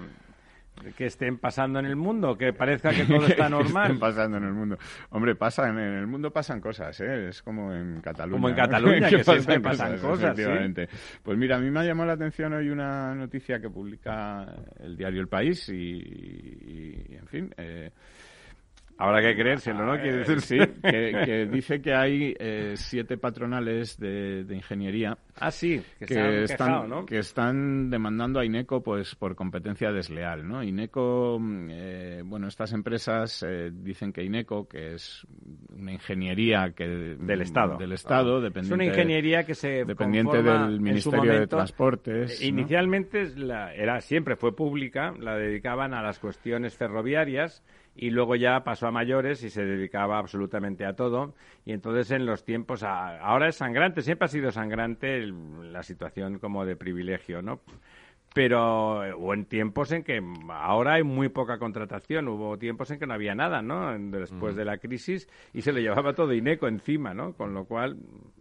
[0.96, 3.98] que estén pasando en el mundo, que parezca que todo está que estén normal.
[4.00, 4.78] pasando en el mundo.
[5.10, 7.30] Hombre, pasan, en el mundo pasan cosas, ¿eh?
[7.30, 8.38] Es como en Cataluña.
[8.38, 8.62] Como en ¿no?
[8.62, 10.42] Cataluña, que siempre pasan cosas, sí.
[10.42, 10.90] efectivamente.
[11.24, 14.46] Pues mira, a mí me ha llamado la atención hoy una noticia que publica
[14.80, 17.54] el diario El País y, y, en fin...
[17.58, 17.92] Eh,
[19.00, 19.94] Habrá que creérselo, ¿no?
[20.02, 25.18] Quiere eh, decir, sí, que, que dice que hay eh, siete patronales de, de ingeniería
[25.40, 27.06] Ah, sí, que, están, quejado, ¿no?
[27.06, 30.64] que están demandando a INECO pues por competencia desleal, ¿no?
[30.64, 35.26] INECO, mm, eh, bueno, estas empresas eh, dicen que INECO, que es
[35.70, 37.78] una ingeniería que Del Estado.
[37.78, 42.48] del Estado, Es dependiente, una ingeniería que se dependiente del Ministerio de Transportes, ¿no?
[42.48, 47.64] Inicialmente es la- era siempre fue pública, la dedicaban a las cuestiones ferroviarias
[47.98, 51.34] y luego ya pasó a mayores y se dedicaba absolutamente a todo.
[51.66, 56.66] Y entonces en los tiempos, ahora es sangrante, siempre ha sido sangrante la situación como
[56.66, 57.60] de privilegio, ¿no?
[58.34, 63.08] Pero o en tiempos en que ahora hay muy poca contratación, hubo tiempos en que
[63.08, 63.98] no había nada, ¿no?
[63.98, 67.34] Después de la crisis y se le llevaba todo Ineco encima, ¿no?
[67.34, 67.98] Con lo cual,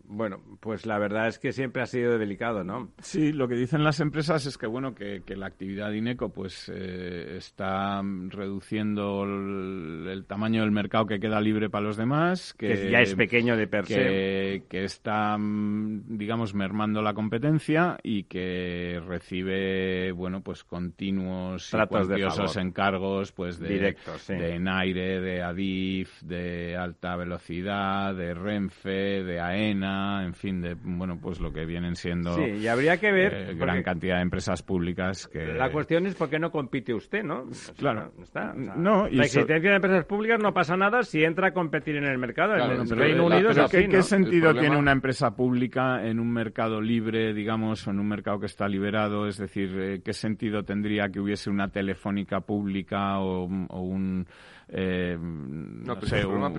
[0.09, 2.91] bueno, pues la verdad es que siempre ha sido delicado, ¿no?
[2.99, 6.71] Sí, lo que dicen las empresas es que, bueno, que, la actividad de INECO pues
[6.75, 13.01] eh, está reduciendo el, tamaño del mercado que queda libre para los demás, que, ya
[13.01, 14.63] es pequeño de per se.
[14.69, 22.09] Que está, digamos, mermando la competencia y que recibe, bueno, pues continuos Tratos
[22.57, 29.41] y encargos, pues de, Directos, de Naire, de Adif, de alta velocidad, de Renfe, de
[29.41, 33.35] AENA, en fin, de bueno, pues lo que vienen siendo sí, y habría que ver
[33.35, 37.23] eh, gran cantidad de empresas públicas que la cuestión es por qué no compite usted,
[37.23, 37.45] ¿no?
[37.77, 41.97] claro, está, no, la existencia de empresas públicas no pasa nada si entra a competir
[41.97, 42.55] en el mercado.
[42.57, 47.87] en el Reino Unido ¿qué, sentido tiene una empresa pública en un mercado libre, digamos,
[47.87, 49.27] o en un mercado que está liberado?
[49.27, 54.27] Es decir, eh, ¿qué sentido tendría que hubiese una telefónica pública o un
[54.69, 56.51] eh, no, sé, una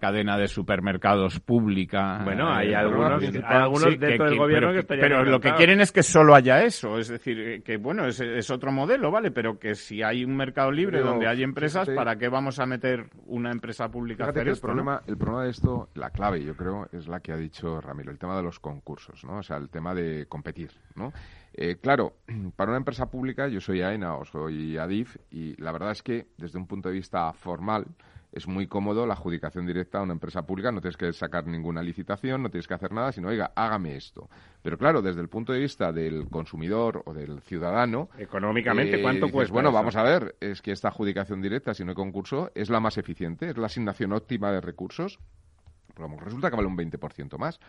[0.00, 2.20] cadena de supermercados pública.
[2.24, 6.34] Bueno, hay algunos, algunos dentro del gobierno que, Pero lo que quieren es que solo
[6.34, 9.30] haya eso, es decir, que bueno, es, otro modelo, ¿vale?
[9.30, 13.06] Pero que si hay un mercado libre donde hay empresas, ¿para qué vamos a meter
[13.26, 16.88] una empresa pública a hacer el problema, el problema de esto, la clave, yo creo,
[16.92, 19.38] es la que ha dicho Ramiro, el tema de los concursos, ¿no?
[19.38, 21.12] O sea, el tema de competir, ¿no?
[21.54, 22.14] Eh, claro,
[22.56, 26.28] para una empresa pública, yo soy AENA o soy ADIF, y la verdad es que
[26.38, 27.86] desde un punto de vista formal
[28.32, 31.82] es muy cómodo la adjudicación directa a una empresa pública, no tienes que sacar ninguna
[31.82, 34.30] licitación, no tienes que hacer nada, sino, oiga, hágame esto.
[34.62, 38.08] Pero claro, desde el punto de vista del consumidor o del ciudadano...
[38.18, 39.52] Económicamente, eh, ¿cuánto cuesta?
[39.52, 42.80] Bueno, vamos a ver, es que esta adjudicación directa, si no hay concurso, es la
[42.80, 45.18] más eficiente, es la asignación óptima de recursos,
[45.94, 47.60] pero resulta que vale un 20% más.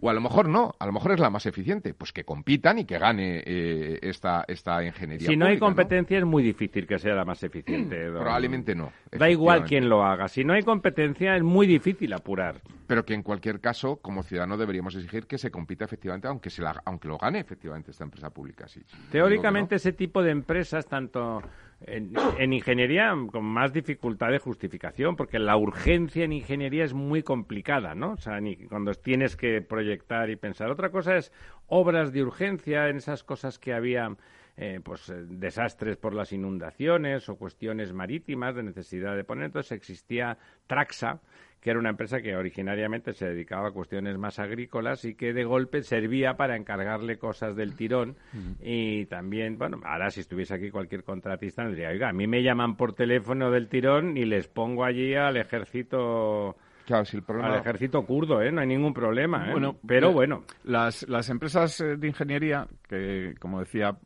[0.00, 1.94] O a lo mejor no, a lo mejor es la más eficiente.
[1.94, 5.28] Pues que compitan y que gane eh, esta, esta ingeniería.
[5.28, 8.10] Si no hay competencia es muy difícil que sea la más eficiente.
[8.10, 8.92] Probablemente no.
[9.12, 10.28] Da igual quién lo haga.
[10.28, 12.60] Si no hay competencia es muy difícil apurar.
[12.86, 16.62] Pero que en cualquier caso, como ciudadano, deberíamos exigir que se compita efectivamente, aunque, se
[16.62, 18.66] la, aunque lo gane efectivamente esta empresa pública.
[18.66, 18.82] Sí.
[19.12, 21.40] Teóricamente ese tipo de empresas, tanto
[21.86, 27.94] en, ingeniería con más dificultad de justificación, porque la urgencia en ingeniería es muy complicada,
[27.94, 28.12] ¿no?
[28.12, 30.70] O sea, ni, cuando tienes que proyectar y pensar.
[30.70, 31.32] Otra cosa es
[31.66, 34.14] obras de urgencia, en esas cosas que había,
[34.62, 39.46] eh, pues, eh, desastres por las inundaciones o cuestiones marítimas de necesidad de poner.
[39.46, 41.20] Entonces existía Traxa,
[41.62, 45.44] que era una empresa que originariamente se dedicaba a cuestiones más agrícolas y que de
[45.44, 48.16] golpe servía para encargarle cosas del tirón
[48.60, 52.42] y también, bueno, ahora si estuviese aquí cualquier contratista me diría, oiga, a mí me
[52.42, 56.56] llaman por teléfono del tirón y les pongo allí al ejército
[56.92, 58.50] al ejército kurdo, ¿eh?
[58.52, 59.48] no hay ningún problema.
[59.48, 59.52] ¿eh?
[59.52, 60.44] Bueno, pero bueno.
[60.64, 63.96] Las, las empresas eh, de ingeniería que, como decía,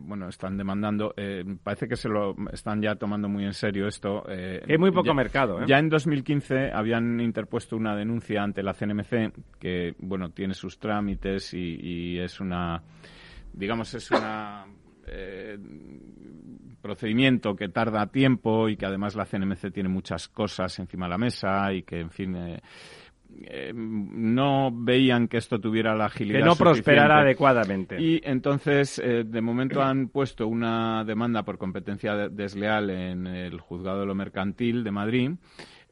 [0.00, 1.14] bueno, están demandando,
[1.62, 4.24] parece que se lo están ya tomando muy en serio esto.
[4.28, 5.64] Hay muy poco mercado.
[5.66, 11.54] Ya en 2015 habían interpuesto una denuncia ante la CNMC que, bueno, tiene sus trámites
[11.54, 12.82] y, y es una,
[13.52, 14.66] digamos, es una
[16.80, 21.18] procedimiento que tarda tiempo y que además la CNMC tiene muchas cosas encima de la
[21.18, 22.60] mesa y que, en fin, eh,
[23.42, 26.40] eh, no veían que esto tuviera la agilidad.
[26.40, 28.00] Que no prosperara adecuadamente.
[28.00, 34.00] Y entonces, eh, de momento han puesto una demanda por competencia desleal en el juzgado
[34.00, 35.30] de lo mercantil de Madrid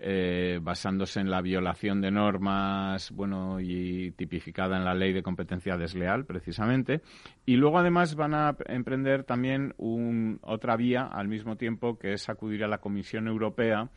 [0.01, 5.77] eh, basándose en la violación de normas, bueno, y tipificada en la ley de competencia
[5.77, 7.01] desleal, precisamente.
[7.45, 12.29] Y luego, además, van a emprender también un, otra vía al mismo tiempo, que es
[12.29, 13.91] acudir a la Comisión Europea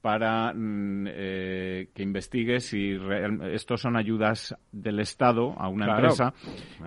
[0.00, 2.96] para mm, eh, que investigue si
[3.52, 6.32] estos son ayudas del Estado a una empresa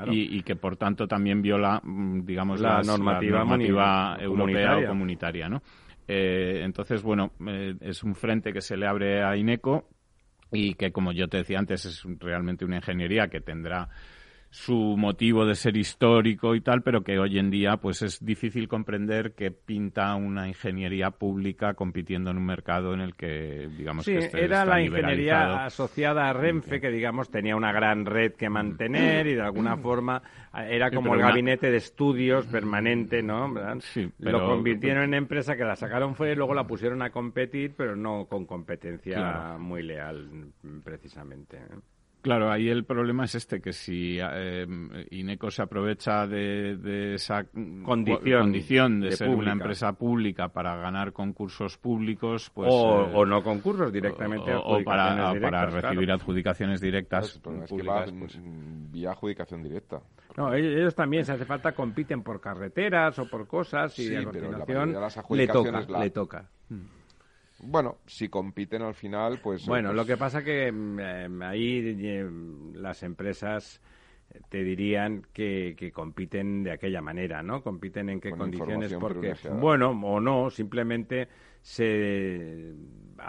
[0.08, 5.62] Y, que por tanto también viola mm, digamos la normativa, europea o comunitaria ¿no?
[6.07, 9.87] Eh, entonces, bueno, eh, es un frente que se le abre a INECO
[10.51, 13.89] y que, como yo te decía antes, es realmente una ingeniería que tendrá
[14.53, 18.67] su motivo de ser histórico y tal, pero que hoy en día pues es difícil
[18.67, 24.19] comprender que pinta una ingeniería pública compitiendo en un mercado en el que digamos que
[24.19, 29.25] este era la ingeniería asociada a Renfe que digamos tenía una gran red que mantener
[29.25, 30.21] y de alguna forma
[30.53, 33.51] era como el gabinete de estudios permanente, ¿no?
[34.19, 37.95] Lo convirtieron en empresa que la sacaron fuera y luego la pusieron a competir, pero
[37.95, 40.51] no con competencia muy leal
[40.83, 41.57] precisamente.
[42.23, 44.65] Claro, ahí el problema es este, que si eh,
[45.12, 47.43] Ineco se aprovecha de, esa
[47.83, 52.69] condición, de, ser una empresa pública para ganar concursos públicos, pues...
[52.71, 54.55] O, eh, no concursos directamente.
[54.55, 58.13] O, para, para, recibir adjudicaciones directas públicas.
[58.17, 59.99] pues, vía adjudicación directa.
[60.38, 64.95] No, ellos también, si hace falta, compiten por carreteras o por cosas y a continuación
[65.31, 65.99] le toca.
[65.99, 66.49] Le toca.
[66.69, 67.02] Mm.
[67.65, 69.65] Bueno, si compiten al final, pues...
[69.65, 72.29] Bueno, pues lo que pasa que mm, eh, ahí eh,
[72.75, 73.81] las empresas
[74.50, 77.62] te dirían que, que, compiten de aquella manera, ¿no?
[77.62, 81.27] Compiten en qué condiciones, porque, bueno, o no, simplemente
[81.62, 82.73] se,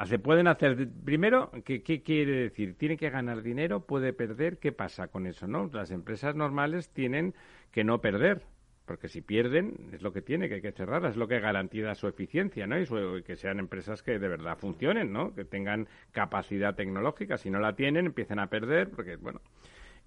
[0.07, 0.89] se pueden hacer.
[1.05, 2.77] Primero, ¿qué, ¿qué, quiere decir?
[2.77, 5.69] Tiene que ganar dinero, puede perder, ¿qué pasa con eso, no?
[5.73, 7.35] Las empresas normales tienen
[7.71, 8.43] que no perder,
[8.85, 11.95] porque si pierden es lo que tiene, que hay que cerrar, es lo que garantiza
[11.95, 12.78] su eficiencia, ¿no?
[12.78, 15.35] Y, que sean empresas que de verdad funcionen, ¿no?
[15.35, 17.39] Que tengan capacidad tecnológica.
[17.39, 19.41] Si no la tienen, empiezan a perder, porque, bueno,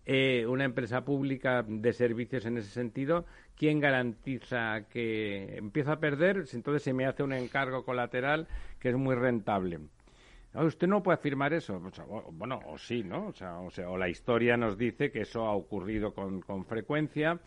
[0.06, 3.26] eh, una empresa pública de servicios en ese sentido,
[3.56, 6.46] ¿quién garantiza que empieza a perder?
[6.54, 8.48] Entonces se me hace un encargo colateral
[8.80, 9.80] que es muy rentable.
[10.54, 11.82] usted no puede afirmar eso.
[12.32, 13.28] bueno, o sí, ¿no?
[13.28, 16.64] O sea, o sea, o la historia nos dice que eso ha ocurrido con, con
[16.64, 17.40] frecuencia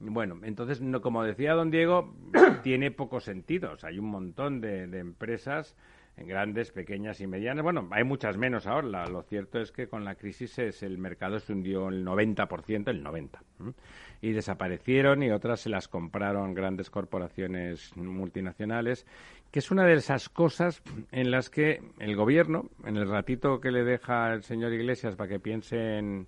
[0.00, 2.14] bueno, entonces, no, como decía don Diego,
[2.62, 3.72] tiene poco sentido.
[3.72, 5.76] O sea, hay un montón de, empresas
[6.16, 7.62] grandes, pequeñas y medianas.
[7.64, 9.06] Bueno, hay muchas menos ahora.
[9.06, 13.04] lo cierto es que con la crisis es, el mercado se hundió el 90%, el
[13.04, 13.74] 90%.
[14.20, 19.06] Y desaparecieron y otras se las compraron grandes corporaciones multinacionales,
[19.50, 20.82] que es una de esas cosas
[21.12, 25.28] en las que el gobierno, en el ratito que le deja el señor Iglesias para
[25.28, 26.26] que piense en,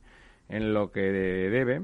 [0.48, 1.82] en lo que debe,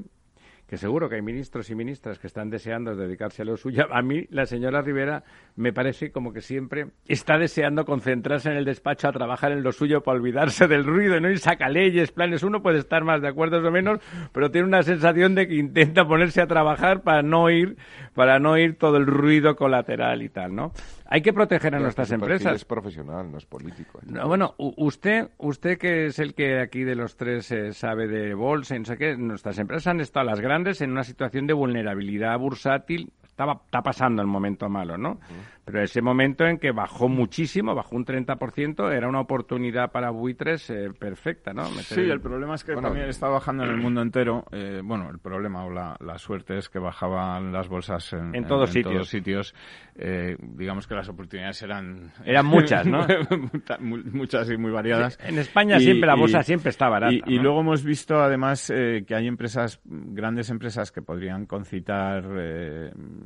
[0.67, 3.85] que seguro que hay ministros y ministras que están deseando dedicarse a lo suyo.
[3.91, 5.23] A mí, la señora Rivera
[5.55, 9.71] me parece como que siempre está deseando concentrarse en el despacho a trabajar en lo
[9.71, 11.29] suyo para olvidarse del ruido, ¿no?
[11.29, 12.43] Y saca leyes, planes.
[12.43, 13.99] Uno puede estar más de acuerdo o menos,
[14.31, 17.77] pero tiene una sensación de que intenta ponerse a trabajar para no ir,
[18.15, 20.71] para no ir todo el ruido colateral y tal, ¿no?
[21.13, 22.55] Hay que proteger a nuestras empresas.
[22.55, 23.99] Es profesional, no es político.
[24.25, 28.75] bueno, usted, usted que es el que aquí de los tres eh, sabe de bolsa,
[28.79, 33.13] no sé qué, nuestras empresas han estado las grandes en una situación de vulnerabilidad bursátil
[33.21, 35.19] estaba, está pasando el momento malo, ¿no?
[35.65, 40.69] Pero ese momento en que bajó muchísimo, bajó un 30%, era una oportunidad para buitres
[40.69, 41.65] eh, perfecta, ¿no?
[41.65, 44.43] sí, el problema es que también está bajando en el mundo entero.
[44.51, 49.07] Eh, bueno, el problema o la, suerte es que bajaban las bolsas en, todos sitios.
[49.07, 49.55] sitios.
[49.95, 52.11] Eh, digamos que las oportunidades eran...
[52.25, 53.05] Eran muchas, ¿no?
[53.79, 55.17] muchas y muy variadas.
[55.23, 57.13] En España siempre la bolsa siempre está barata.
[57.25, 62.25] Y, luego hemos visto además que hay empresas, grandes empresas que podrían concitar,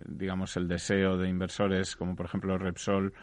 [0.06, 3.14] digamos, el deseo de inversores, como por ejemplo Repsol,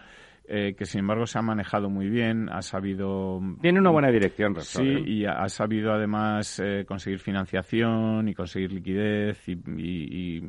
[0.47, 3.41] eh, que sin embargo se ha manejado muy bien, ha sabido...
[3.63, 5.03] Tiene una buena dirección, Sí, ¿eh?
[5.07, 10.43] y ha, sabido además eh, conseguir financiación y conseguir liquidez y,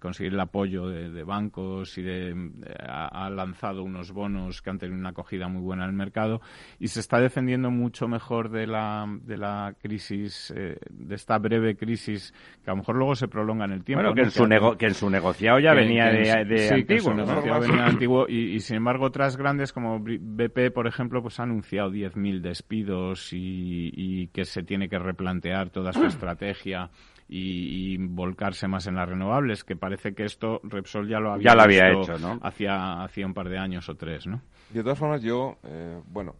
[0.00, 2.34] conseguir el apoyo de, bancos y de,
[2.80, 6.40] ha, lanzado unos bonos que han tenido una acogida muy buena en el mercado
[6.80, 12.34] y se está defendiendo mucho mejor de la, de la crisis, de esta breve crisis
[12.64, 14.02] que a lo mejor luego se prolonga en el tiempo.
[14.02, 16.32] Bueno, que, en, su que en su negociado ya venía de,
[16.72, 17.14] antiguo.
[17.14, 21.90] venía antiguo y, y sin embargo otras grandes como BP, por ejemplo, pues ha anunciado
[21.90, 26.90] 10.000 despidos y, que se tiene que replantear toda su estrategia
[27.28, 31.54] y, volcarse más en las renovables, que parece que esto Repsol ya lo había, ya
[31.54, 32.38] lo había hecho, ¿no?
[32.42, 34.40] Hacía, hacía un par de años o tres, ¿no?
[34.70, 36.34] De todas formas, yo, eh, bueno,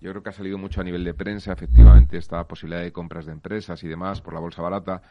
[0.00, 3.26] yo creo que ha salido mucho a nivel de prensa, efectivamente, esta posibilidad de compras
[3.26, 5.02] de empresas y demás por la bolsa barata,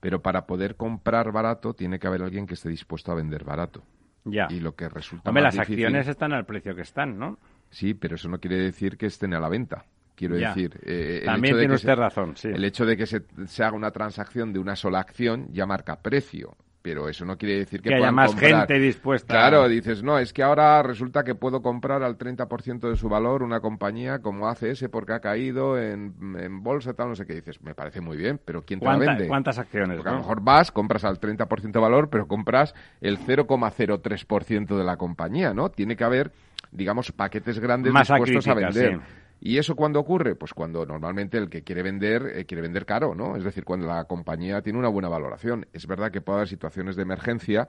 [0.00, 3.82] pero para poder comprar barato tiene que haber alguien que esté dispuesto a vender barato.
[4.24, 4.46] Ya.
[4.50, 7.38] Y lo que resulta Hombre, las acciones están al precio que están, ¿no?
[7.70, 9.84] Sí, pero eso no quiere decir que estén a la venta.
[10.14, 12.36] Quiero decir, eh, también tiene usted razón.
[12.36, 12.48] Sí.
[12.48, 16.00] El hecho de que se, se, haga una transacción de una sola acción ya marca
[16.00, 19.32] precio pero eso no quiere decir que, que haya más gente dispuesta.
[19.32, 23.42] Claro, dices, no, es que ahora resulta que puedo comprar al 30% de su valor
[23.42, 27.34] una compañía como ACS porque ha caído en, en bolsa, tal, no sé qué.
[27.34, 29.28] Dices, me parece muy bien, pero ¿quién te la vende?
[29.28, 29.96] ¿Cuántas acciones?
[29.96, 34.84] Porque a lo mejor vas, compras al 30% de valor, pero compras el 0,03% de
[34.84, 35.70] la compañía, ¿no?
[35.70, 36.32] Tiene que haber,
[36.72, 39.00] digamos, paquetes grandes dispuestos a vender.
[39.44, 40.36] ¿Y eso cuándo ocurre?
[40.36, 43.36] Pues cuando normalmente el que quiere vender eh, quiere vender caro, ¿no?
[43.36, 45.66] Es decir, cuando la compañía tiene una buena valoración.
[45.72, 47.66] Es verdad que puede haber situaciones de emergencia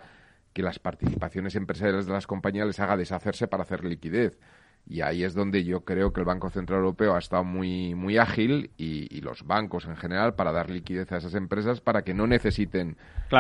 [0.54, 4.38] que las participaciones empresariales de las compañías les haga deshacerse para hacer liquidez.
[4.86, 8.18] Y ahí es donde yo creo que el Banco Central Europeo ha estado muy, muy
[8.18, 12.28] ágil y, los bancos en general para dar liquidez a esas empresas para que no
[12.28, 12.98] necesiten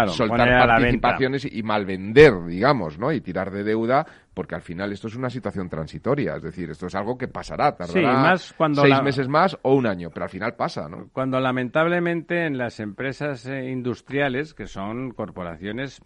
[0.07, 3.11] soltar participaciones y malvender, digamos, ¿no?
[3.11, 6.87] Y tirar de deuda porque al final esto es una situación transitoria, es decir, esto
[6.87, 10.29] es algo que pasará, tardará más cuando seis meses más o un año, pero al
[10.29, 11.09] final pasa, ¿no?
[11.11, 16.01] Cuando lamentablemente en las empresas eh, industriales, que son corporaciones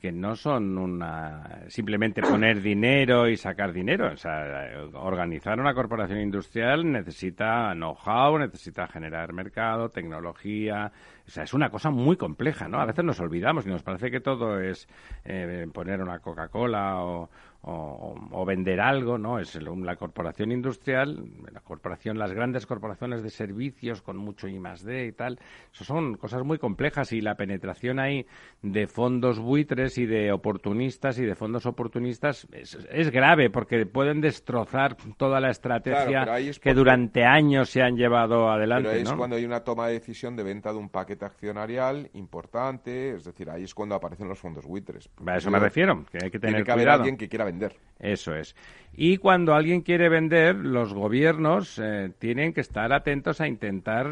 [0.00, 4.10] que no son una simplemente poner dinero y sacar dinero.
[4.12, 10.90] O sea, organizar una corporación industrial necesita know-how, necesita generar mercado, tecnología.
[11.26, 12.80] O sea, es una cosa muy compleja, ¿no?
[12.80, 14.88] A veces nos olvidamos y nos parece que todo es
[15.24, 17.30] eh, poner una Coca-Cola o,
[17.62, 19.38] o, vender algo, ¿no?
[19.38, 24.82] Es la corporación industrial, la corporación, las grandes corporaciones de servicios con mucho I más
[24.82, 25.38] D y tal.
[25.72, 28.26] Eso son cosas muy complejas y la penetración ahí
[28.62, 34.96] de fondos buitres y de oportunistas y de fondos oportunistas es, grave porque pueden destrozar
[35.16, 36.26] toda la estrategia
[36.60, 38.88] que durante años se han llevado adelante.
[38.90, 43.16] Pero es cuando hay una toma de decisión de venta de un paquete accionarial importante,
[43.16, 45.10] es decir, ahí es cuando aparecen los fondos buitres.
[45.26, 47.76] A eso me refiero, que hay que tener Tiene que haber alguien que quiera vender.
[47.98, 48.56] Eso es.
[48.92, 54.10] Y cuando alguien quiere vender, los gobiernos eh, tienen que estar atentos a intentar.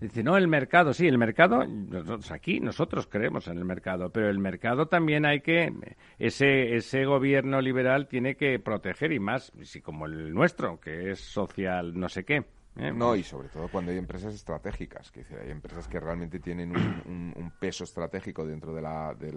[0.00, 4.30] Dice, no, el mercado, sí, el mercado, nosotros aquí nosotros creemos en el mercado, pero
[4.30, 5.72] el mercado también hay que.
[6.18, 11.20] Ese, ese gobierno liberal tiene que proteger, y más, si como el nuestro, que es
[11.20, 12.44] social, no sé qué.
[12.78, 12.92] ¿eh?
[12.92, 17.52] No, y sobre todo cuando hay empresas estratégicas, que hay empresas que realmente tienen un,
[17.58, 19.32] peso estratégico dentro de la, de,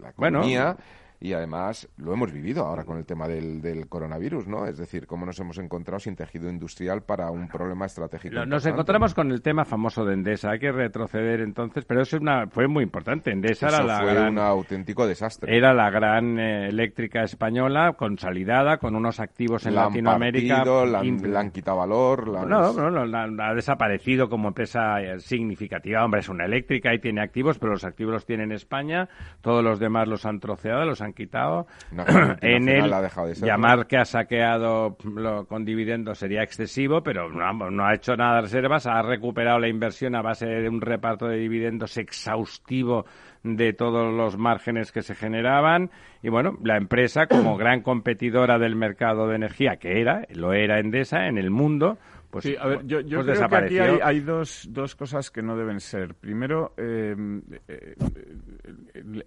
[0.00, 0.76] la economía
[1.20, 4.66] y además lo hemos vivido ahora con el tema del, del, coronavirus, ¿no?
[4.66, 8.46] Es decir, cómo nos hemos encontrado sin tejido industrial para un problema estratégico.
[8.46, 10.50] Nos encontramos con el tema famoso de Endesa.
[10.52, 13.32] Hay que retroceder entonces, pero eso una, fue muy importante.
[13.32, 15.56] Endesa era la fue un auténtico desastre.
[15.56, 20.64] Era la gran eh, eléctrica española, consolidada, con unos activos en Latinoamérica.
[20.64, 22.28] la, han quitado valor.
[22.28, 26.04] La no, no, no, ha desaparecido como empresa eh, significativa.
[26.04, 29.08] Hombre, es una eléctrica y tiene activos, pero los activos los tiene en España.
[29.40, 31.66] Todos los demás los han troceado, los han han quitado.
[32.40, 32.90] en él,
[33.42, 34.96] llamar que ha saqueado
[35.48, 39.68] con dividendos sería excesivo, pero no, no, ha hecho nada de reservas, ha recuperado la
[39.68, 43.04] inversión a base de un reparto de dividendos exhaustivo
[43.42, 45.90] de todos los márgenes que se generaban
[46.22, 50.80] y bueno, la empresa como gran competidora del mercado de energía que era, lo era
[50.80, 51.98] Endesa en el mundo,
[52.30, 55.42] pues, sí, a ver, yo, yo pues creo que aquí hay, dos, dos, cosas que
[55.42, 56.14] no deben ser.
[56.14, 57.94] Primero, em, eh,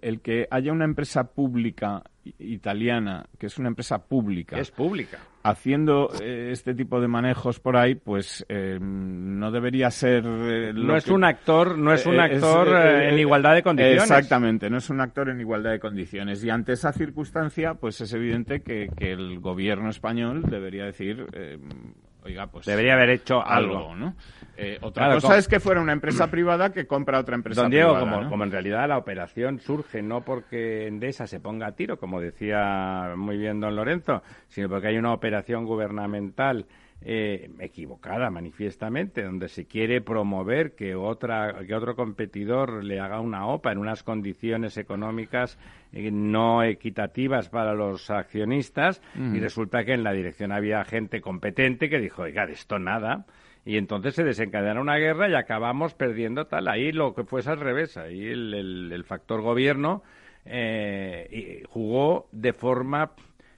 [0.00, 2.04] el, que haya una empresa pública
[2.38, 4.56] italiana, que es una empresa pública.
[4.56, 5.18] Es pública.
[5.42, 10.24] Haciendo eh, este tipo de manejos por ahí, pues em, no debería ser.
[10.24, 12.68] Eh, no es un actor, no es un actor
[13.02, 14.04] en igualdad de condiciones.
[14.04, 16.44] Exactamente, no es un actor en igualdad de condiciones.
[16.44, 21.94] Y ante esa circunstancia, pues es evidente que, que el gobierno español debería decir em,
[22.24, 24.14] oiga, pues debería haber hecho algo, ¿no?
[24.56, 27.98] Eh, otra cosa es que fuera una empresa privada que compra otra empresa Don Diego.
[27.98, 32.20] Como, como en realidad la operación surge no porque Endesa se ponga a tiro, como
[32.20, 36.66] decía muy bien don Lorenzo, sino porque hay una operación gubernamental
[37.04, 43.46] eh, equivocada manifiestamente, donde se quiere promover que otra que otro competidor le haga una
[43.46, 45.58] OPA en unas condiciones económicas
[45.92, 51.90] eh, no equitativas para los accionistas y resulta que en la dirección había gente competente
[51.90, 53.26] que dijo, oiga, de esto nada.
[53.64, 56.68] Y entonces se desencadena una guerra y acabamos perdiendo tal.
[56.68, 57.96] Ahí lo que fue es al revés.
[57.96, 60.02] Ahí el, factor gobierno
[60.44, 63.12] eh, jugó de forma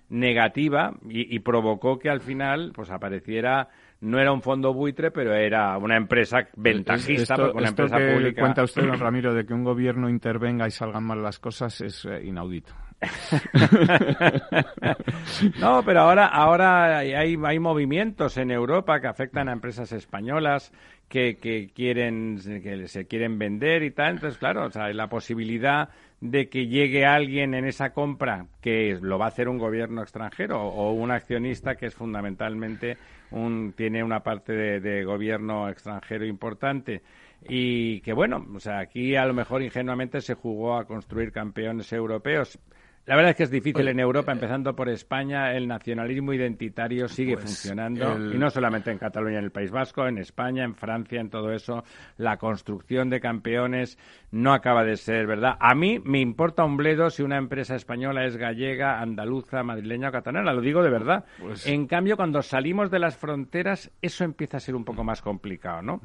[0.09, 3.69] negativa y, provocó que al final pues apareciera
[4.01, 8.43] no era un fondo buitre, pero era una empresa ventajista, una empresa pública.
[8.43, 12.05] cuenta usted, don Ramiro, de que un gobierno intervenga y salgan mal las cosas es
[12.05, 12.75] eh, inaudito.
[15.61, 20.73] no, pero ahora, ahora hay, hay movimientos en Europa que afectan a empresas españolas
[21.09, 24.15] que, que quieren que se quieren vender y tal.
[24.15, 25.89] Entonces, claro, o sea, la posibilidad
[26.25, 30.59] de que llegue alguien en esa compra que lo va a hacer un gobierno extranjero
[30.59, 32.97] o un accionista que es fundamentalmente
[33.31, 37.03] un, tiene una parte de, gobierno extranjero importante
[37.47, 41.93] y que bueno, o sea, aquí a lo mejor ingenuamente se jugó a construir campeones
[41.93, 42.59] europeos.
[43.07, 47.07] La verdad es que es difícil en Europa, eh, empezando por España, el nacionalismo identitario
[47.07, 50.75] sigue pues, funcionando, y no solamente en Cataluña, en el País Vasco, en España, en
[50.75, 51.85] Francia, en todo eso,
[52.17, 53.99] la construcción de campeones
[54.31, 55.57] no acaba de ser verdad.
[55.61, 60.13] A mí me importa un bledo si una empresa española es gallega, andaluza, madrileña o
[60.13, 61.27] catalana, lo digo de verdad.
[61.39, 65.21] Pues En cambio, cuando salimos de las fronteras, eso empieza a ser un poco más
[65.21, 66.01] complicado, ¿no?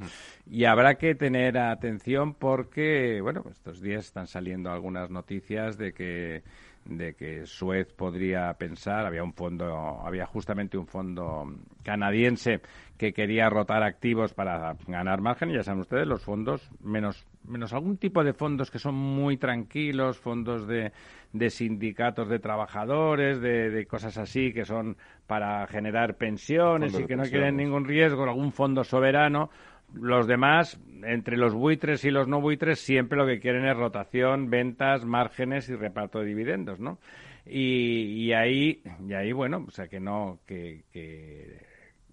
[0.49, 6.43] Y habrá que tener atención porque, bueno, estos días están saliendo algunas noticias de que
[6.85, 11.45] de que Suez podría pensar, había un fondo, había justamente un fondo
[11.83, 12.61] canadiense
[12.97, 17.73] que quería rotar activos para ganar margen, y ya saben ustedes, los fondos, menos, menos
[17.73, 20.91] algún tipo de fondos que son muy tranquilos, fondos de,
[21.31, 27.15] de sindicatos de trabajadores, de, de cosas así, que son para generar pensiones y que
[27.15, 29.49] no quieren ningún riesgo, algún fondo soberano.
[29.93, 34.49] Los demás, entre los buitres y los no buitres, siempre lo que quieren es rotación,
[34.49, 36.99] ventas, márgenes y reparto de dividendos, ¿no?
[37.45, 41.57] Y, y ahí, y ahí, bueno, o sea que no, que, que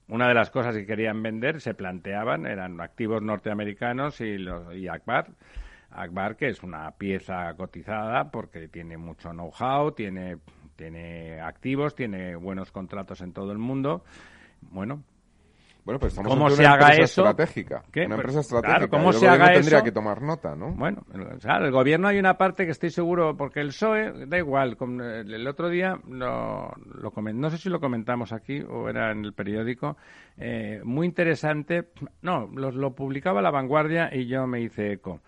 [0.08, 4.88] una de las cosas que querían vender se planteaban eran activos norteamericanos y, los, y
[4.88, 5.28] Akbar.
[5.90, 10.38] Akbar, que es una pieza cotizada porque tiene mucho know-how, tiene,
[10.76, 14.04] tiene activos, tiene buenos contratos en todo el mundo.
[14.60, 15.02] Bueno,
[15.86, 17.28] Bueno, pues estamos ¿Cómo se una haga empresa eso?
[17.28, 17.82] estratégica.
[17.92, 18.06] ¿Qué?
[18.06, 18.88] Una empresa claro, estratégica.
[18.88, 19.84] ¿cómo y el se haga gobierno tendría eso?
[19.84, 20.72] que tomar nota, ¿no?
[20.72, 24.36] Bueno, el, claro, el gobierno hay una parte que estoy seguro, porque el PSOE, da
[24.36, 28.88] igual, con- el, otro día, lo, lo comen- no sé si lo comentamos aquí o
[28.88, 29.96] era en el periódico,
[30.36, 31.88] eh, muy interesante,
[32.20, 35.20] no, lo, lo publicaba La Vanguardia y yo me hice eco.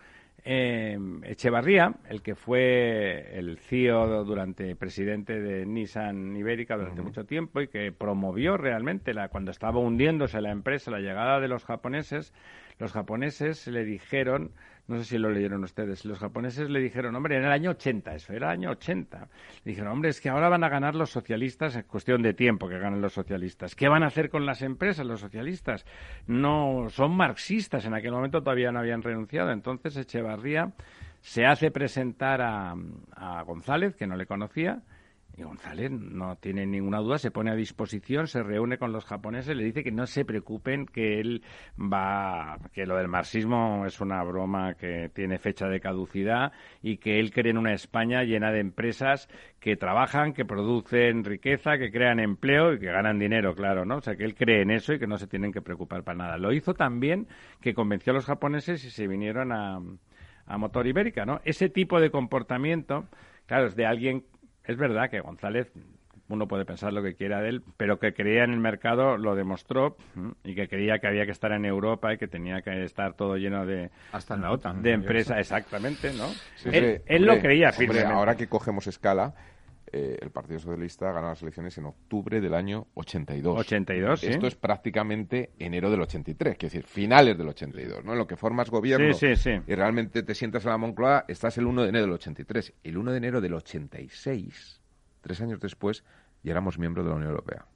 [0.44, 7.60] Eh, Echevarría, el que fue el CEO durante presidente de Nissan Ibérica durante mucho tiempo
[7.60, 12.32] y que promovió realmente la, cuando estaba hundiéndose la empresa la llegada de los japoneses,
[12.78, 14.52] los japoneses le dijeron,
[14.86, 18.14] no sé si lo leyeron ustedes, los japoneses le dijeron, hombre, en el año 80,
[18.14, 19.28] eso era el año 80,
[19.64, 22.68] le dijeron, hombre, es que ahora van a ganar los socialistas, es cuestión de tiempo
[22.68, 23.74] que ganen los socialistas.
[23.74, 25.84] ¿Qué van a hacer con las empresas los socialistas?
[26.26, 30.72] No, son marxistas, en aquel momento todavía no habían renunciado, entonces Echevarría
[31.20, 32.74] se hace presentar a,
[33.14, 34.82] a González, que no le conocía,
[35.38, 39.56] y González no tiene ninguna duda, se pone a disposición, se reúne con los japoneses,
[39.56, 41.44] le dice que no se preocupen, que él
[41.80, 47.20] va, que lo del marxismo es una broma que tiene fecha de caducidad y que
[47.20, 49.28] él cree en una España llena de empresas
[49.60, 53.98] que trabajan, que producen riqueza, que crean empleo y que ganan dinero, claro, ¿no?
[53.98, 56.18] O sea, que él cree en eso y que no se tienen que preocupar para
[56.18, 56.36] nada.
[56.36, 57.28] Lo hizo también
[57.60, 59.80] que convenció a los japoneses y se vinieron a,
[60.46, 61.40] a Motor Ibérica, ¿no?
[61.44, 63.06] Ese tipo de comportamiento,
[63.46, 64.24] claro, es de alguien
[64.68, 65.72] es verdad que González,
[66.28, 69.34] uno puede pensar lo que quiera de él, pero que creía en el mercado lo
[69.34, 69.96] demostró
[70.44, 73.36] y que creía que había que estar en Europa y que tenía que estar todo
[73.38, 74.82] lleno de, Hasta en la OTAN.
[74.82, 76.28] de empresas, exactamente, ¿no?
[76.56, 78.12] Sí, él sí, él lo hombre, creía hombre, firmemente.
[78.12, 79.34] ahora que cogemos escala,
[79.92, 83.58] eh, el Partido Socialista gana las elecciones en octubre del año 82.
[83.60, 84.26] 82, sí.
[84.26, 88.12] Esto es prácticamente enero del 83, quiero decir, finales del 82, ¿no?
[88.12, 89.60] En lo que formas gobierno Sí, sí, sí.
[89.66, 92.74] y realmente te sientas en la Moncloa, estás el 1 de enero del 83.
[92.84, 94.80] El 1 de enero del 86,
[95.20, 96.04] tres años después,
[96.42, 97.66] ya éramos miembros de la Unión Europea.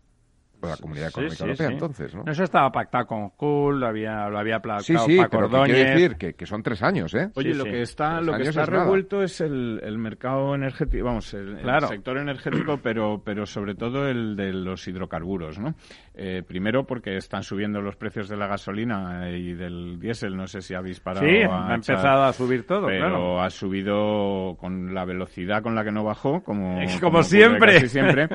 [0.70, 1.72] La Comunidad Económica sí, Europea, sí.
[1.72, 2.24] entonces, ¿no?
[2.26, 5.56] Eso estaba pactado con Kuhl, lo había, lo había aplacado Sí, sí, Paco pero ¿qué
[5.56, 5.86] Ordóñez.
[5.94, 6.16] decir?
[6.16, 7.30] Que, que son tres años, ¿eh?
[7.34, 7.70] Oye, Sí, lo sí.
[7.70, 8.82] que está, Tres lo que está es nada.
[8.84, 11.88] revuelto es el, el mercado energético, vamos, el, el Claro.
[11.88, 15.74] sector energético, pero, pero sobre todo el de los hidrocarburos, ¿no?
[16.14, 20.60] Eh, primero porque están subiendo los precios de la gasolina y del diésel, no sé
[20.60, 23.40] si habéis parado Sí, a ha echar- empezado a subir todo, pero claro.
[23.40, 27.74] ha subido con la velocidad con la que no bajó, como, Como siempre.
[27.76, 28.28] casi siempre.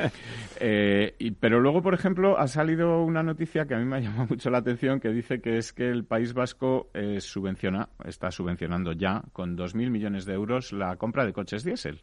[0.59, 3.99] Eh, y, pero luego, por ejemplo, ha salido una noticia que a mí me ha
[4.01, 8.31] llamado mucho la atención, que dice que es que el País Vasco eh, subvenciona, está
[8.31, 12.01] subvencionando ya con 2.000 millones de euros la compra de coches diésel.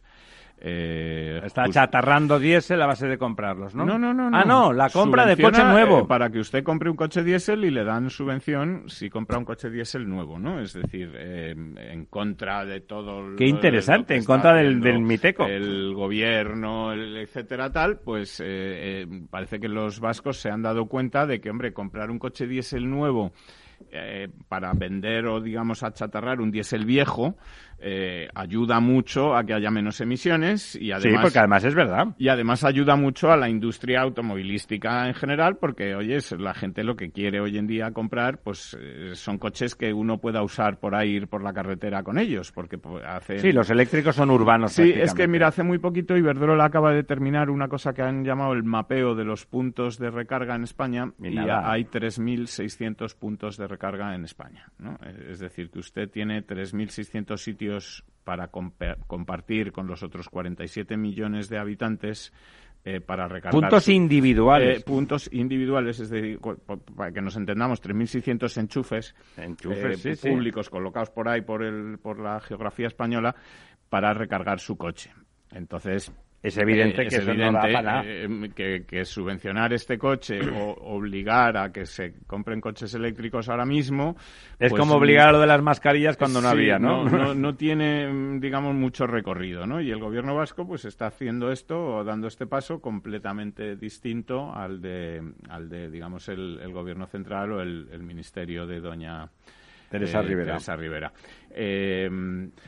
[0.57, 3.85] Eh, Está jus- chatarrando diésel a base de comprarlos, ¿no?
[3.85, 4.37] no, no, no, no.
[4.37, 5.99] Ah, no, la compra de coche nuevo.
[5.99, 9.45] eh, para que usted compre un coche diésel y le dan subvención si compra un
[9.45, 10.59] coche diésel nuevo, ¿no?
[10.61, 13.35] Es decir, eh, en contra de todo.
[13.35, 15.45] Qué interesante, en contra del- Miteco.
[15.45, 18.45] El gobierno, el- etcétera, tal, pues eh,
[19.03, 22.47] eh, parece que los vascos se han dado cuenta de que, hombre, comprar un coche
[22.47, 23.33] diésel nuevo.
[23.91, 27.35] eh, para vender o digamos achatarrar un diésel viejo
[27.79, 32.07] eh, ayuda mucho a que haya menos emisiones y Sí, además porque además es verdad.
[32.17, 36.95] y además ayuda mucho a la industria automovilística en general, porque, oye, la gente lo
[36.95, 40.95] que quiere hoy en día comprar, pues eh, son coches que uno pueda usar por
[40.95, 43.39] ahí, ir por la carretera con ellos, porque pues, hace...
[43.39, 44.73] Sí, los eléctricos son urbanos.
[44.73, 48.23] Sí, es que mira, hace muy poquito Iberdrola acaba de terminar una cosa que han
[48.23, 53.57] llamado el mapeo de los puntos de recarga en España Y y, hay 3.600 puntos
[53.57, 54.71] de recarga en España.
[54.79, 54.97] ¿no?
[55.29, 57.74] Es decir, que usted tiene 3.600 sitios
[58.23, 62.33] para compa- compartir con los otros 47 millones de habitantes
[62.83, 63.59] eh, para recargar.
[63.61, 64.79] Puntos individuales.
[64.79, 66.39] eh, puntos individuales, es decir,
[66.95, 70.29] para que nos entendamos, 3.600 enchufes, Enchufes, eh, sí, sí.
[70.29, 73.35] públicos colocados por ahí por, el, por la geografía española
[73.89, 75.11] para recargar su coche.
[75.51, 76.11] Entonces,
[76.45, 78.03] Es evidente eh, que es eso no da evidente, para nada.
[78.03, 83.65] eh, que, que subvencionar este coche o obligar a que se compren coches eléctricos ahora
[83.65, 84.15] mismo
[84.59, 87.03] Es pues, como obligar a lo de las mascarillas cuando no Sí, había, ¿no?
[87.05, 89.81] No, no tiene, mm, digamos, mucho recorrido, ¿no?
[89.81, 94.81] Y el gobierno vasco, pues, está haciendo esto o dando este paso completamente distinto al
[94.81, 99.29] de, al de digamos, el, el gobierno central o el, el ministerio de doña
[99.89, 100.53] Teresa eh, Rivera.
[100.53, 101.13] Teresa Rivera.
[101.57, 102.09] Eh,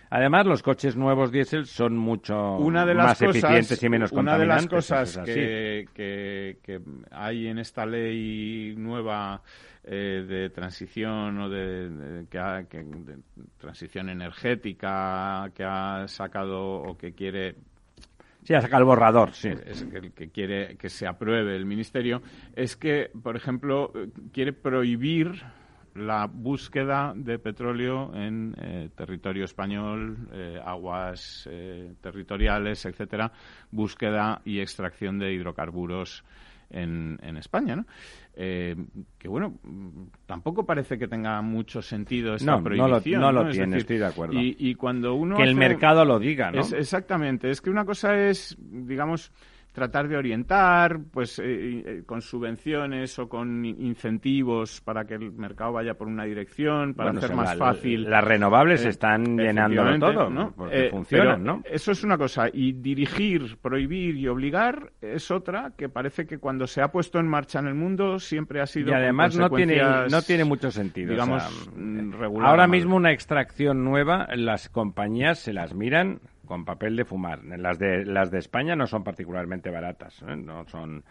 [0.10, 4.12] Además, los coches nuevos diésel son mucho una de las más cosas, eficientes y menos
[4.14, 4.90] una de las contaminantes.
[5.14, 6.80] cosas que, que, que
[7.12, 9.42] hay en esta ley nueva
[9.84, 13.18] eh, de transición o de, de- que ha- que- de
[13.58, 17.56] transición energética que ha sacado o que quiere
[18.44, 19.50] Sí, ha sacado el borrador, sí.
[19.66, 22.22] es que, que quiere que se apruebe el ministerio
[22.56, 23.92] es que por ejemplo
[24.32, 25.42] quiere prohibir
[25.98, 33.32] la búsqueda de petróleo en eh, territorio español, eh, aguas eh, territoriales, etcétera,
[33.72, 36.24] búsqueda y extracción de hidrocarburos
[36.70, 37.86] en, en España, ¿no?
[38.40, 38.76] Eh,
[39.18, 39.58] que bueno,
[40.26, 43.22] tampoco parece que tenga mucho sentido esta No, no lo- prohibición.
[43.22, 44.40] no lo Es tiene, decir, estoy de acuerdo.
[44.40, 46.60] Y, y cuando uno Que el mercado lo diga, ¿no?
[46.62, 47.50] es- exactamente.
[47.50, 49.32] Es que una cosa es, digamos,
[49.78, 55.32] tratar de orientar, pues, eh, eh, con subvenciones o con in- incentivos para que el
[55.34, 58.10] mercado vaya por una dirección, para Bueno, hacer o sea, más la- fácil.
[58.10, 60.52] Las renovables Eh, están llenándolo todo, ¿no?
[60.58, 61.62] porque Eh, funcionan, ¿no?
[61.64, 62.48] Eso es una cosa.
[62.52, 67.28] Y dirigir, prohibir y obligar es otra que parece que cuando se ha puesto en
[67.28, 70.72] marcha en el mundo siempre ha sido Y con además no tiene, no tiene mucho
[70.72, 71.12] sentido.
[71.12, 76.20] digamos, o sea, mm, regular ahora mismo una extracción nueva, las compañías se las miran
[76.48, 77.44] con papel de fumar.
[77.44, 80.36] Las de, las de España no son particularmente baratas, ¿eh?
[80.36, 81.04] no son...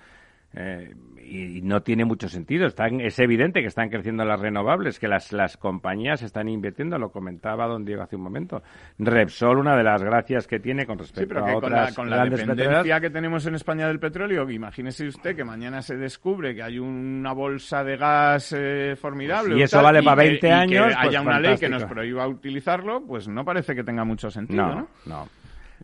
[0.56, 0.94] eh,
[1.28, 2.66] y no tiene mucho sentido.
[2.66, 7.10] Están, es evidente que están creciendo las renovables, que las, las compañías están invirtiendo, lo
[7.10, 8.62] comentaba don Diego hace un momento.
[8.98, 11.90] Repsol, una de las gracias que tiene con respecto Sí, pero a que con otras
[11.90, 15.82] la, con la dependencia petroleras, que tenemos en España del petróleo, imagínese usted que mañana
[15.82, 19.56] se descubre que hay una bolsa de gas eh, formidable.
[19.58, 21.40] Y o eso tal, vale y para que- 20 y que años, pues haya una
[21.40, 24.74] ley que nos prohíba utilizarlo, pues no parece que tenga mucho sentido, ¿no?
[24.74, 25.28] no, no.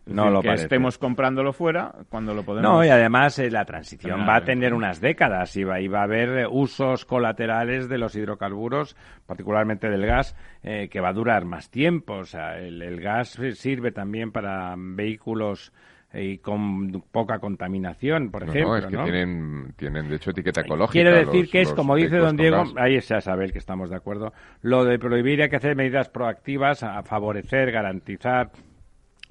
[0.05, 0.63] Es No decir, lo que parece.
[0.65, 2.69] estemos comprándolo fuera cuando lo podemos.
[2.69, 5.87] No, y además eh, la transición va a en tener unas décadas y va, y
[5.87, 11.09] va a haber eh, usos colaterales de los hidrocarburos, particularmente del gas, eh, que va
[11.09, 12.15] a durar más tiempo.
[12.15, 15.71] O sea, el, el gas sirve también para vehículos
[16.11, 18.71] eh, y con poca contaminación, por No, ejemplo.
[18.71, 19.03] no, es que ¿no?
[19.05, 20.91] Tienen, tienen, de hecho, etiqueta ecológica.
[20.91, 23.95] Quiero decir los- que es, como dice don Diego, ahí se saber que estamos de
[23.95, 28.51] acuerdo, lo de prohibir hay que hacer medidas proactivas a favorecer, garantizar,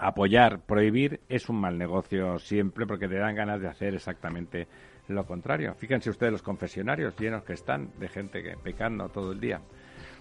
[0.03, 4.67] apoyar, prohibir es un mal negocio siempre porque te dan ganas de hacer exactamente
[5.09, 5.75] lo contrario.
[5.75, 9.61] Fíjense ustedes los confesionarios llenos que están de gente que pecando todo el día.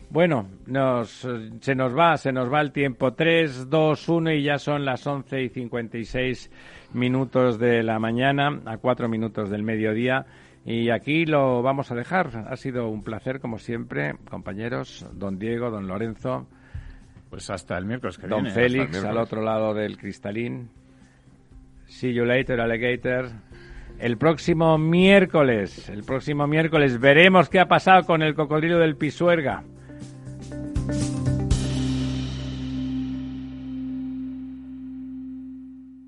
[0.10, 1.26] Bueno, nos,
[1.62, 3.14] se nos va, se nos va el tiempo.
[3.14, 6.52] 3, 2, 1 y ya son las 11 y 56
[6.94, 10.26] minutos de la mañana, a 4 minutos del mediodía.
[10.66, 12.46] Y aquí lo vamos a dejar.
[12.50, 16.46] Ha sido un placer, como siempre, compañeros, don Diego, don Lorenzo,
[17.32, 18.54] Pues hasta el miércoles que don viene.
[18.54, 20.70] Félix, al otro lado del cristalín.
[21.88, 23.32] See you later, alligator.
[24.00, 29.64] El próximo miércoles, el próximo miércoles veremos qué ha pasado con el cocodrilo del Pisuerga.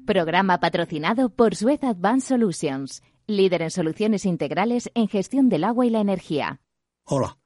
[0.05, 5.89] Programa patrocinado por Suez Advanced Solutions, líder en soluciones integrales en gestión del agua y
[5.89, 6.59] la energía.
[7.05, 7.37] Hola,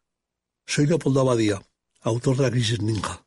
[0.66, 1.62] soy Leopoldo Abadía,
[2.02, 3.27] autor de La Crisis Ninja.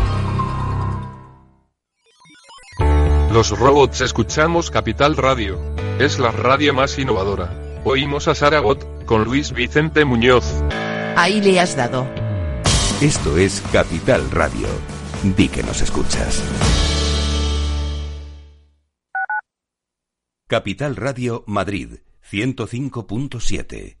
[3.33, 5.57] Los robots escuchamos Capital Radio.
[5.99, 7.81] Es la radio más innovadora.
[7.85, 10.43] Oímos a Saragot, con Luis Vicente Muñoz.
[11.15, 12.05] Ahí le has dado.
[12.99, 14.67] Esto es Capital Radio,
[15.23, 16.43] di que nos escuchas.
[20.49, 24.00] Capital Radio Madrid 105.7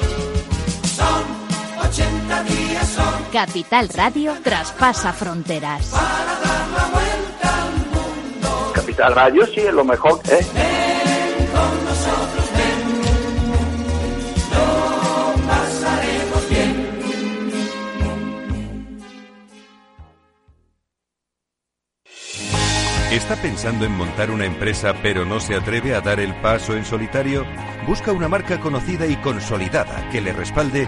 [1.91, 5.91] Son 80 días, son Capital Radio traspasa fronteras.
[8.73, 10.39] Capital Radio sí es lo mejor, ¿eh?
[11.51, 13.01] con nosotros, ven.
[14.51, 16.91] Lo pasaremos bien.
[23.11, 26.85] ¿Está pensando en montar una empresa pero no se atreve a dar el paso en
[26.85, 27.45] solitario?
[27.85, 30.87] Busca una marca conocida y consolidada que le respalde.